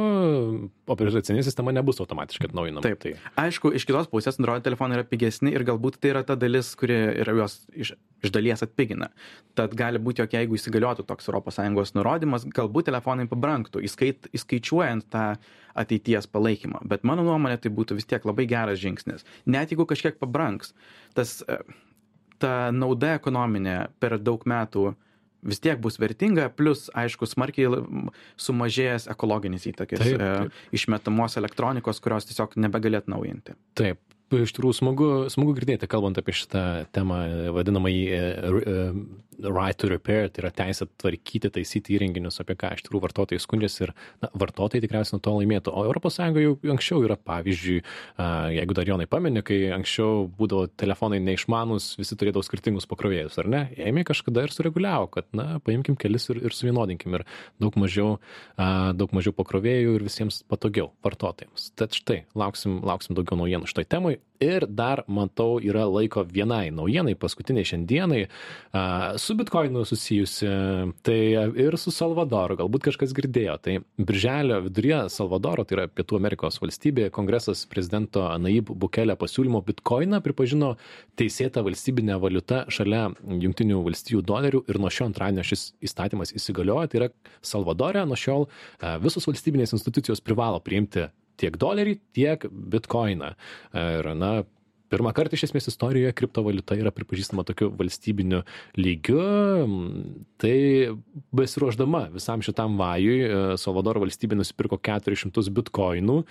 operacinė 0.92 1.44
sistema 1.46 1.74
nebus 1.76 2.02
automatiškai 2.04 2.50
atnaujinama. 2.50 2.84
Taip, 2.86 3.00
tai. 3.02 3.14
Aišku, 3.40 3.72
iš 3.78 3.86
kitos 3.88 4.10
pusės 4.12 4.40
Android 4.40 4.66
telefonai 4.66 5.00
yra 5.00 5.06
pigesni 5.08 5.54
ir 5.56 5.66
galbūt 5.68 5.98
tai 6.02 6.12
yra 6.14 6.24
ta 6.28 6.38
dalis, 6.40 6.74
kuri 6.80 6.98
yra 7.24 7.38
juos 7.40 7.58
iš, 7.72 7.94
iš 8.26 8.34
dalies 8.36 8.66
atpigina. 8.66 9.10
Tad 9.58 9.74
gali 9.78 10.02
būti, 10.02 10.24
jog 10.24 10.36
jeigu 10.36 10.60
įsigaliotų 10.60 11.08
toks 11.08 11.32
ES 11.32 11.96
nurodymas, 11.98 12.48
galbūt 12.56 12.90
telefonai 12.92 13.30
pabranktų, 13.32 13.86
įskait, 13.88 14.30
įskaičiuojant 14.36 15.08
tą 15.14 15.26
ateities 15.76 16.28
palaikymą. 16.32 16.84
Bet 16.88 17.08
mano 17.08 17.26
nuomonė 17.28 17.58
tai 17.62 17.72
būtų 17.74 17.98
vis 18.00 18.08
tiek 18.10 18.26
labai 18.28 18.48
geras 18.50 18.80
žingsnis. 18.82 19.26
Net 19.46 19.74
jeigu 19.74 19.88
kažkiek 19.90 20.20
pabranks, 20.22 20.74
tas 21.18 21.42
e, 21.48 21.60
ta 22.40 22.70
nauda 22.76 23.16
ekonominė 23.20 23.80
per 24.00 24.18
daug 24.22 24.46
metų 24.48 24.94
vis 25.46 25.62
tiek 25.64 25.80
bus 25.82 26.00
vertinga, 26.02 26.50
plus, 26.58 26.88
aišku, 26.98 27.28
smarkiai 27.30 27.84
sumažėjęs 28.42 29.10
ekologinis 29.14 29.68
įtakis 29.72 30.02
taip, 30.02 30.18
e, 30.18 30.34
taip. 30.42 30.60
išmetamos 30.76 31.38
elektronikos, 31.42 32.02
kurios 32.04 32.28
tiesiog 32.30 32.58
nebegalėt 32.66 33.10
naujinti. 33.12 33.56
Taip, 33.78 34.02
iš 34.34 34.56
tikrųjų 34.56 34.78
smagu, 34.80 35.10
smagu 35.34 35.56
girdėti, 35.58 35.90
kalbant 35.90 36.18
apie 36.20 36.36
šitą 36.36 36.64
temą, 36.96 37.20
vadinamą 37.56 37.92
į 37.94 38.02
e, 38.10 38.20
e, 38.20 38.76
right 39.44 39.78
to 39.78 39.90
repair, 39.90 40.30
tai 40.30 40.44
yra 40.44 40.52
teisė 40.56 40.88
tvarkyti, 41.02 41.52
taisyti 41.54 41.96
įrenginius, 41.96 42.40
apie 42.42 42.56
ką 42.60 42.74
iš 42.76 42.86
tikrųjų 42.86 43.04
vartotojai 43.06 43.42
skundžiasi 43.44 43.84
ir 43.88 43.94
na, 44.24 44.30
vartotojai 44.38 44.84
tikriausiai 44.84 45.18
nuo 45.18 45.24
to 45.26 45.34
laimėtų. 45.38 45.74
O 45.76 45.86
ES 45.86 46.20
jau 46.20 46.54
anksčiau 46.74 47.04
yra, 47.06 47.18
pavyzdžiui, 47.20 47.78
jeigu 48.56 48.78
dar 48.78 48.90
Jonai 48.90 49.08
pameni, 49.10 49.44
kai 49.46 49.60
anksčiau 49.76 50.26
būdavo 50.40 50.70
telefonai 50.80 51.20
neišmanus, 51.24 51.94
visi 52.00 52.18
turėdavo 52.20 52.46
skirtingus 52.46 52.88
pakrovėjus, 52.92 53.40
ar 53.42 53.50
ne? 53.52 53.64
Ėmė 53.80 54.06
kažkada 54.08 54.46
ir 54.46 54.54
sureguliavo, 54.56 55.10
kad, 55.18 55.30
na, 55.36 55.60
paimkim 55.66 55.98
kelis 56.00 56.30
ir, 56.34 56.42
ir 56.46 56.56
suvienodinkim 56.56 57.20
ir 57.20 57.26
daug 57.64 57.76
mažiau, 57.82 58.20
daug 58.58 59.16
mažiau 59.16 59.36
pakrovėjų 59.36 59.98
ir 60.00 60.08
visiems 60.08 60.44
patogiau 60.52 60.92
vartotojams. 61.06 61.72
Tad 61.80 61.98
štai, 61.98 62.24
lauksim, 62.38 62.80
lauksim 62.86 63.18
daugiau 63.18 63.40
naujienų 63.42 63.72
šitoj 63.72 63.90
temai 63.92 64.18
Ir 64.44 64.66
dar, 64.68 65.04
matau, 65.08 65.60
yra 65.64 65.86
laiko 65.88 66.26
vienai 66.28 66.68
naujienai, 66.76 67.16
paskutiniai 67.16 67.68
šiandienai, 67.68 68.22
su 69.22 69.36
bitkoinu 69.40 69.86
susijusi, 69.88 70.50
tai 71.08 71.20
ir 71.64 71.78
su 71.80 71.94
Salvadoru, 71.96 72.58
galbūt 72.60 72.90
kažkas 72.90 73.16
girdėjo. 73.16 73.56
Tai 73.64 73.78
birželio 73.96 74.60
viduryje 74.66 75.02
Salvadoro, 75.14 75.64
tai 75.64 75.80
yra 75.80 75.88
Pietų 75.88 76.20
Amerikos 76.20 76.60
valstybė, 76.60 77.08
kongresas 77.16 77.64
prezidento 77.72 78.26
Naib 78.42 78.72
Bukelė 78.76 79.16
pasiūlymo 79.20 79.64
bitkoiną 79.66 80.20
pripažino 80.26 80.76
teisėtą 81.20 81.64
valstybinę 81.66 82.20
valiutą 82.22 82.66
šalia 82.68 83.08
Junktinių 83.24 83.84
valstybių 83.88 84.24
dolerių 84.28 84.66
ir 84.68 84.82
nuo 84.84 84.92
šio 84.92 85.10
antradienio 85.10 85.46
šis 85.48 85.70
įstatymas 85.86 86.36
įsigalioja. 86.36 86.92
Tai 86.92 87.04
yra 87.04 87.12
Salvadorė 87.46 88.04
nuo 88.10 88.20
šiol 88.20 88.50
visos 89.04 89.28
valstybinės 89.30 89.76
institucijos 89.78 90.24
privalo 90.26 90.60
priimti 90.64 91.08
tiek 91.40 91.58
dolerį, 91.62 91.98
tiek 92.16 92.46
bitkoiną. 92.52 93.34
Ir, 93.76 94.12
na, 94.18 94.34
pirmą 94.92 95.12
kartą 95.16 95.38
iš 95.38 95.48
esmės 95.50 95.70
istorijoje 95.72 96.14
kriptovaliuta 96.18 96.78
yra 96.80 96.92
pripažįstama 96.96 97.46
tokiu 97.48 97.72
valstybiniu 97.78 98.44
lygiu. 98.80 99.20
Tai 100.42 100.56
besiruoždama 101.36 102.06
visam 102.16 102.44
šitam 102.46 102.78
vajui, 102.80 103.20
e, 103.26 103.44
Salvadoro 103.62 104.04
valstybė 104.06 104.38
nusipirko 104.40 104.80
400 104.80 105.54
bitkoinų 105.60 106.22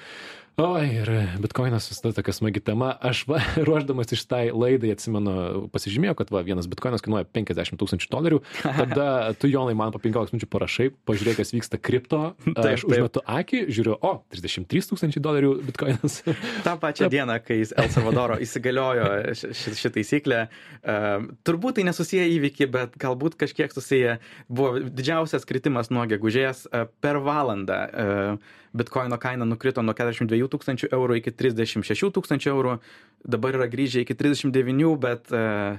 O, 0.54 0.78
ir 0.78 1.08
bitkoinas 1.42 1.88
visada 1.90 2.12
tokia 2.14 2.32
smagi 2.36 2.60
tema. 2.62 2.92
Aš 3.02 3.24
va, 3.26 3.40
ruoždamas 3.66 4.12
iš 4.14 4.22
tai 4.30 4.52
laidai 4.54 4.92
atsimenu, 4.94 5.64
pasižymėjau, 5.74 6.14
kad 6.20 6.30
va, 6.30 6.44
vienas 6.46 6.68
bitkoinas 6.70 7.02
kainuoja 7.02 7.26
50 7.26 7.80
tūkstančių 7.80 8.10
dolerių. 8.12 8.38
Tada 8.62 9.08
tu, 9.34 9.50
Jonai, 9.50 9.74
man 9.78 9.90
po 9.90 9.98
15 10.04 10.36
minučių 10.36 10.50
parašai, 10.52 10.88
pažiūrėk, 11.10 11.40
kas 11.40 11.50
vyksta 11.56 11.82
kripto. 11.82 12.22
Taip, 12.46 12.70
aš 12.70 12.86
užmetu 12.86 13.24
akį, 13.26 13.64
žiūriu, 13.74 13.98
o, 13.98 14.12
33 14.30 14.90
tūkstančiai 14.92 15.24
dolerių 15.26 15.52
bitkoinas. 15.72 16.20
Ta 16.62 16.78
pačia 16.78 17.10
diena, 17.10 17.40
kai 17.42 17.64
El 17.66 17.90
Salvadoro 17.90 18.38
įsigaliojo 18.46 19.34
ši 19.34 19.94
taisyklė, 19.98 20.44
uh, 20.46 21.30
turbūt 21.42 21.80
tai 21.80 21.88
nesusiję 21.90 22.30
įvykiai, 22.38 22.70
bet 22.70 22.98
galbūt 23.02 23.40
kažkiek 23.42 23.74
susiję. 23.74 24.20
Buvo 24.46 24.78
didžiausias 24.86 25.48
kritimas 25.50 25.90
nuo 25.90 26.06
gegužės 26.06 26.68
uh, 26.70 26.86
per 27.02 27.18
valandą. 27.26 27.86
Uh, 27.90 28.60
bitkoino 28.74 29.18
kaina 29.22 29.46
nukrito 29.48 29.82
nuo 29.82 29.94
42 29.94 30.48
tūkstančių 30.52 30.90
eurų 30.92 31.18
iki 31.20 31.32
36 31.34 32.10
tūkstančių 32.16 32.50
eurų, 32.52 32.78
dabar 33.24 33.58
yra 33.60 33.68
grįžę 33.70 34.02
iki 34.04 34.16
39, 34.18 34.96
bet 35.00 35.30
uh, 35.34 35.78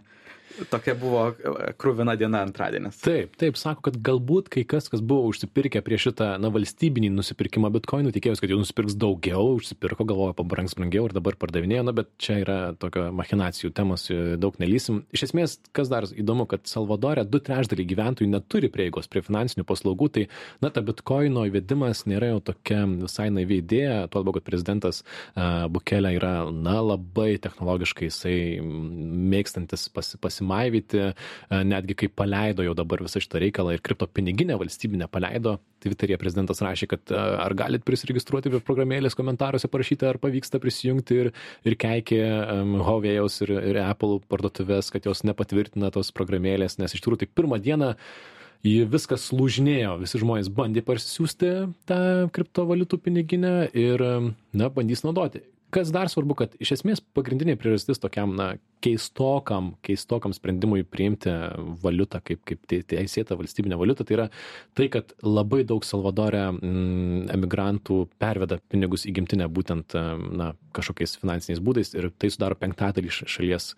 tokia 0.69 0.95
buvo 0.97 1.21
e, 1.31 1.53
krūvina 1.79 2.15
diena 2.19 2.41
antradienis. 2.45 2.99
Taip, 3.03 3.35
taip, 3.39 3.57
sako, 3.59 3.87
kad 3.89 3.97
galbūt 4.05 4.49
kai 4.53 4.63
kas, 4.67 4.87
kas 4.91 5.03
buvo 5.05 5.27
užsipirkę 5.29 5.81
prieš 5.85 6.09
šitą, 6.09 6.29
na, 6.41 6.51
valstybinį 6.53 7.11
nusipirkimą 7.15 7.71
bitkoinų, 7.75 8.13
tikėjosi, 8.15 8.43
kad 8.43 8.53
jau 8.53 8.59
nusipirks 8.61 8.97
daugiau, 9.01 9.55
užsipirko, 9.59 10.07
galvoja, 10.07 10.35
pabrangs 10.37 10.77
brangiau 10.77 11.09
ir 11.09 11.15
dabar 11.15 11.37
pardavinėjo, 11.41 11.85
na, 11.87 11.95
bet 11.95 12.11
čia 12.21 12.39
yra 12.43 12.59
tokio 12.79 13.07
machinacijų 13.15 13.73
temos, 13.75 14.07
e, 14.13 14.37
daug 14.41 14.57
nelysim. 14.61 15.03
Iš 15.15 15.27
esmės, 15.29 15.57
kas 15.75 15.91
dar 15.91 16.07
įdomu, 16.11 16.47
kad 16.51 16.65
Salvadorė 16.69 17.25
du 17.27 17.41
trečdaliai 17.43 17.87
gyventojų 17.91 18.29
neturi 18.31 18.71
prieigos 18.73 19.11
prie 19.11 19.23
finansinių 19.25 19.67
paslaugų, 19.67 20.11
tai, 20.17 20.27
na, 20.63 20.71
ta 20.73 20.83
bitkoino 20.85 21.45
įvedimas 21.49 22.05
nėra 22.09 22.31
jau 22.33 22.41
tokia 22.51 22.85
visai 22.95 23.27
naivi 23.33 23.59
idėja, 23.63 24.05
tuo 24.11 24.23
labiau, 24.23 24.37
kad 24.37 24.47
prezidentas 24.47 25.03
uh, 25.03 25.65
Bukelė 25.71 26.15
yra, 26.17 26.33
na, 26.53 26.77
labai 26.85 27.35
technologiškai, 27.41 28.09
jisai 28.11 28.37
mėgstantis 28.63 29.87
pas, 29.93 30.13
pasimokyti 30.21 30.34
pasimaivyti, 30.35 30.97
e, 31.49 31.63
netgi 31.63 31.95
kai 31.95 32.09
paleido 32.09 32.63
jau 32.63 32.75
dabar 32.75 33.03
visą 33.03 33.21
šitą 33.23 33.39
reikalą 33.39 33.73
ir 33.73 33.81
kripto 33.81 34.07
piniginę 34.07 34.57
valstybinę 34.59 35.07
paleido, 35.07 35.59
Twitter'e 35.85 36.17
prezidentas 36.17 36.61
rašė, 36.61 36.87
kad 36.89 37.11
e, 37.11 37.15
ar 37.15 37.53
galit 37.53 37.85
prisiregistruoti 37.85 38.49
prie 38.49 38.59
programėlės 38.59 39.15
komentaruose 39.15 39.69
parašyti, 39.71 40.07
ar 40.09 40.19
pavyksta 40.19 40.59
prisijungti 40.59 41.19
ir, 41.23 41.31
ir 41.65 41.75
keikė 41.77 42.21
um, 42.25 42.77
Huawei'aus 42.81 43.41
ir, 43.45 43.53
ir 43.71 43.81
Apple 43.83 44.19
parduotuvės, 44.31 44.91
kad 44.93 45.05
jos 45.05 45.23
nepatvirtina 45.27 45.91
tos 45.93 46.11
programėlės, 46.15 46.79
nes 46.81 46.95
iš 46.95 47.03
tikrųjų 47.03 47.23
tai 47.23 47.31
pirmą 47.37 47.61
dieną 47.61 47.93
jį 48.65 48.87
viskas 48.89 49.29
lūžinėjo, 49.35 49.99
visi 50.01 50.21
žmonės 50.21 50.49
bandė 50.49 50.81
parsisiųsti 50.85 51.51
tą 51.85 51.99
kriptovaliutų 52.33 52.97
piniginę 53.05 53.57
ir, 53.77 54.01
na, 54.57 54.71
bandys 54.73 55.05
naudoti 55.05 55.43
kas 55.73 55.91
dar 55.93 56.09
svarbu 56.11 56.37
kad 56.37 56.55
iš 56.61 56.75
esmės 56.77 57.01
pagrindinė 57.15 57.55
priežastis 57.59 57.99
tokiam 58.01 58.35
na 58.37 58.55
keistokam 58.85 59.73
keistokam 59.85 60.33
sprendimui 60.35 60.85
priimti 60.87 61.31
valiutą 61.83 62.21
kaip 62.25 62.43
kaip 62.47 62.63
teisėtą 62.69 63.37
valstybinę 63.39 63.77
valiutą 63.79 64.05
tai 64.05 64.17
yra 64.17 64.27
tai 64.77 64.87
kad 64.93 65.15
labai 65.25 65.63
daug 65.67 65.85
salvadore 65.87 66.43
mm, 66.51 67.31
emigrantų 67.35 67.99
perveda 68.21 68.59
pinigus 68.69 69.07
į 69.09 69.15
gimtinę 69.19 69.49
būtent 69.51 69.97
na 70.37 70.53
kažkokiais 70.75 71.17
finansiniais 71.21 71.63
būdais 71.63 71.93
ir 71.95 72.09
tai 72.19 72.31
sudaro 72.33 72.57
penktadalį 72.59 73.13
šalies 73.15 73.71
e, 73.73 73.75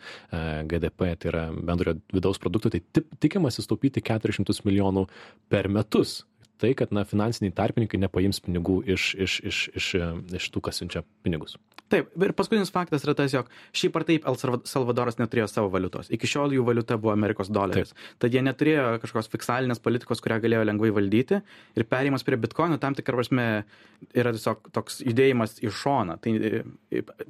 GDP, 0.69 1.13
tai 1.19 1.31
yra 1.31 1.43
bendrojo 1.53 1.99
vidaus 2.13 2.41
produkto, 2.41 2.71
tai 2.73 2.81
tikimasi 3.21 3.63
sutaupyti 3.63 4.03
400 4.05 4.65
milijonų 4.65 5.05
per 5.51 5.69
metus 5.71 6.23
tai, 6.61 6.73
kad 6.77 6.93
na, 6.95 7.05
finansiniai 7.07 7.53
tarpininkai 7.55 8.01
nepaims 8.01 8.41
pinigų 8.43 8.81
iš, 8.95 9.11
iš, 9.27 9.39
iš, 9.45 9.63
iš, 9.77 9.89
iš 10.39 10.51
tų, 10.53 10.63
kas 10.67 10.81
siunčia 10.81 11.03
pinigus. 11.25 11.57
Taip, 11.87 12.09
ir 12.19 12.33
paskutinis 12.35 12.71
faktas 12.73 13.05
yra 13.05 13.13
tas, 13.15 13.31
jog 13.31 13.47
šiaip 13.77 13.95
ar 13.95 14.03
taip 14.07 14.25
El 14.27 14.35
Salvadoras 14.67 15.15
neturėjo 15.21 15.47
savo 15.47 15.69
valiutos. 15.71 16.09
Iki 16.11 16.27
šiol 16.27 16.55
jų 16.57 16.65
valiuta 16.67 16.97
buvo 16.99 17.13
Amerikos 17.13 17.47
doleris. 17.53 17.93
Tad 18.19 18.35
jie 18.35 18.43
neturėjo 18.43 18.97
kažkokios 19.03 19.31
fiksalinės 19.31 19.79
politikos, 19.83 20.19
kurią 20.23 20.41
galėjo 20.43 20.65
lengvai 20.67 20.91
valdyti. 20.97 21.39
Ir 21.79 21.87
perėjimas 21.87 22.27
prie 22.27 22.39
bitkoino 22.43 22.75
tam 22.83 22.97
tikrą 22.97 23.21
prasme 23.21 23.47
yra 24.11 24.35
tiesiog 24.35 24.67
toks 24.75 24.99
judėjimas 25.05 25.57
į 25.63 25.71
šoną. 25.79 26.19
Tai, 26.23 26.35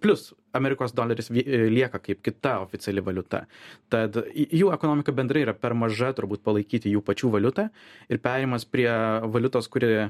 plus, 0.02 0.32
Amerikos 0.58 0.96
doleris 0.98 1.30
lieka 1.30 2.02
kaip 2.02 2.26
kita 2.26 2.58
oficiali 2.66 3.04
valiuta. 3.06 3.46
Tad 3.94 4.18
jų 4.34 4.74
ekonomika 4.74 5.14
bendrai 5.14 5.46
yra 5.46 5.54
per 5.54 5.78
maža 5.78 6.16
turbūt 6.18 6.42
palaikyti 6.42 6.96
jų 6.96 7.06
pačių 7.06 7.36
valiutą. 7.38 7.70
Ir 8.10 8.26
perėjimas 8.26 8.66
prie 8.66 8.90
valiutos, 9.30 9.70
kuri 9.70 10.08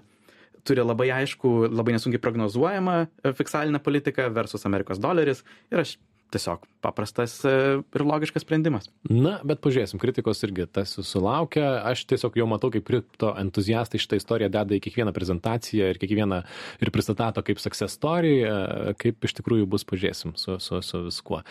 turi 0.67 0.85
labai 0.85 1.09
aišku, 1.21 1.69
labai 1.69 1.97
nesunkiai 1.97 2.23
prognozuojamą 2.23 2.99
e, 3.05 3.33
fiksalinę 3.37 3.81
politiką 3.83 4.29
versus 4.35 4.65
Amerikos 4.69 5.01
doleris 5.03 5.43
ir 5.71 5.83
aš 5.83 5.97
tiesiog 6.31 6.65
paprastas 6.83 7.39
e, 7.45 7.51
ir 7.95 8.03
logiškas 8.05 8.43
sprendimas. 8.43 8.89
Na, 9.09 9.37
bet 9.47 9.61
pažiūrėsim, 9.63 9.99
kritikos 10.01 10.43
irgi 10.45 10.67
tas 10.71 10.93
sulaukia. 11.07 11.81
Aš 11.87 12.03
tiesiog 12.11 12.37
jau 12.39 12.47
matau, 12.49 12.71
kaip 12.73 12.85
kripto 12.87 13.31
entuziastai 13.39 14.01
šitą 14.01 14.19
istoriją 14.19 14.51
deda 14.53 14.77
į 14.77 14.81
kiekvieną 14.83 15.13
prezentaciją 15.15 15.91
ir 15.91 16.01
kiekvieną 16.01 16.41
ir 16.83 16.93
pristato 16.95 17.43
kaip 17.47 17.61
success 17.63 17.97
story, 17.97 18.35
e, 18.43 18.95
kaip 18.99 19.27
iš 19.27 19.37
tikrųjų 19.39 19.69
bus, 19.71 19.87
pažiūrėsim 19.87 20.35
su, 20.39 20.57
su, 20.63 20.81
su 20.85 21.03
viskuo. 21.07 21.41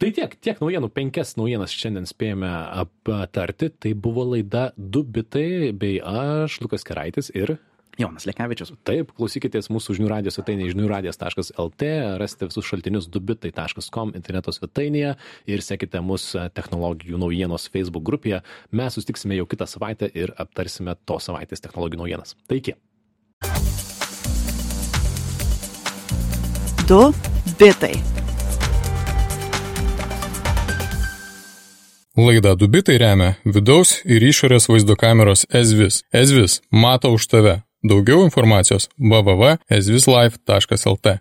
Tai 0.00 0.12
tiek, 0.16 0.38
tiek 0.40 0.62
naujienų, 0.62 0.90
penkias 0.94 1.36
naujienas 1.40 1.74
šiandien 1.74 2.08
spėjome 2.08 2.50
aptarti. 2.84 3.70
Tai 3.84 3.94
buvo 3.98 4.26
laida 4.34 4.70
Du 4.76 5.04
bitai 5.04 5.72
bei 5.76 5.98
aš, 6.00 6.60
Lukas 6.64 6.84
Keraitis 6.86 7.30
ir 7.34 7.58
Jonas 7.98 8.26
Lekevičius. 8.28 8.72
Taip, 8.86 9.12
klausykitės 9.18 9.70
mūsų 9.72 9.98
žinių 9.98 10.10
radijos 10.10 10.38
svetainėje 10.38 10.74
žiniųradijas.lt, 10.74 11.90
rasite 12.20 12.48
visus 12.50 12.68
šaltinius 12.68 13.08
dubitai.com 13.12 14.14
interneto 14.16 14.54
svetainėje 14.54 15.14
ir 15.50 15.64
sekite 15.64 16.02
mūsų 16.04 16.48
technologijų 16.56 17.20
naujienos 17.22 17.68
Facebook 17.72 18.06
grupėje. 18.06 18.42
Mes 18.74 18.98
sustiksime 18.98 19.38
jau 19.38 19.46
kitą 19.50 19.68
savaitę 19.70 20.10
ir 20.14 20.34
aptarsime 20.38 20.96
to 21.06 21.20
savaitės 21.22 21.62
technologijų 21.64 22.04
naujienas. 22.04 22.36
Tai 22.48 22.60
iki. 22.62 22.76
Du 26.88 27.06
bitai. 27.58 27.94
Laida 32.14 32.52
Dubitai 32.54 32.94
remia 33.02 33.32
vidaus 33.42 33.96
ir 34.06 34.22
išorės 34.22 34.68
vaizdo 34.70 34.94
kameros 34.94 35.48
Ezvis. 35.50 36.04
Ezvis 36.14 36.60
mato 36.70 37.10
už 37.10 37.26
tave. 37.26 37.54
Daugiau 37.84 38.24
informacijos 38.24 38.88
www.ezvislife.lt 38.98 41.20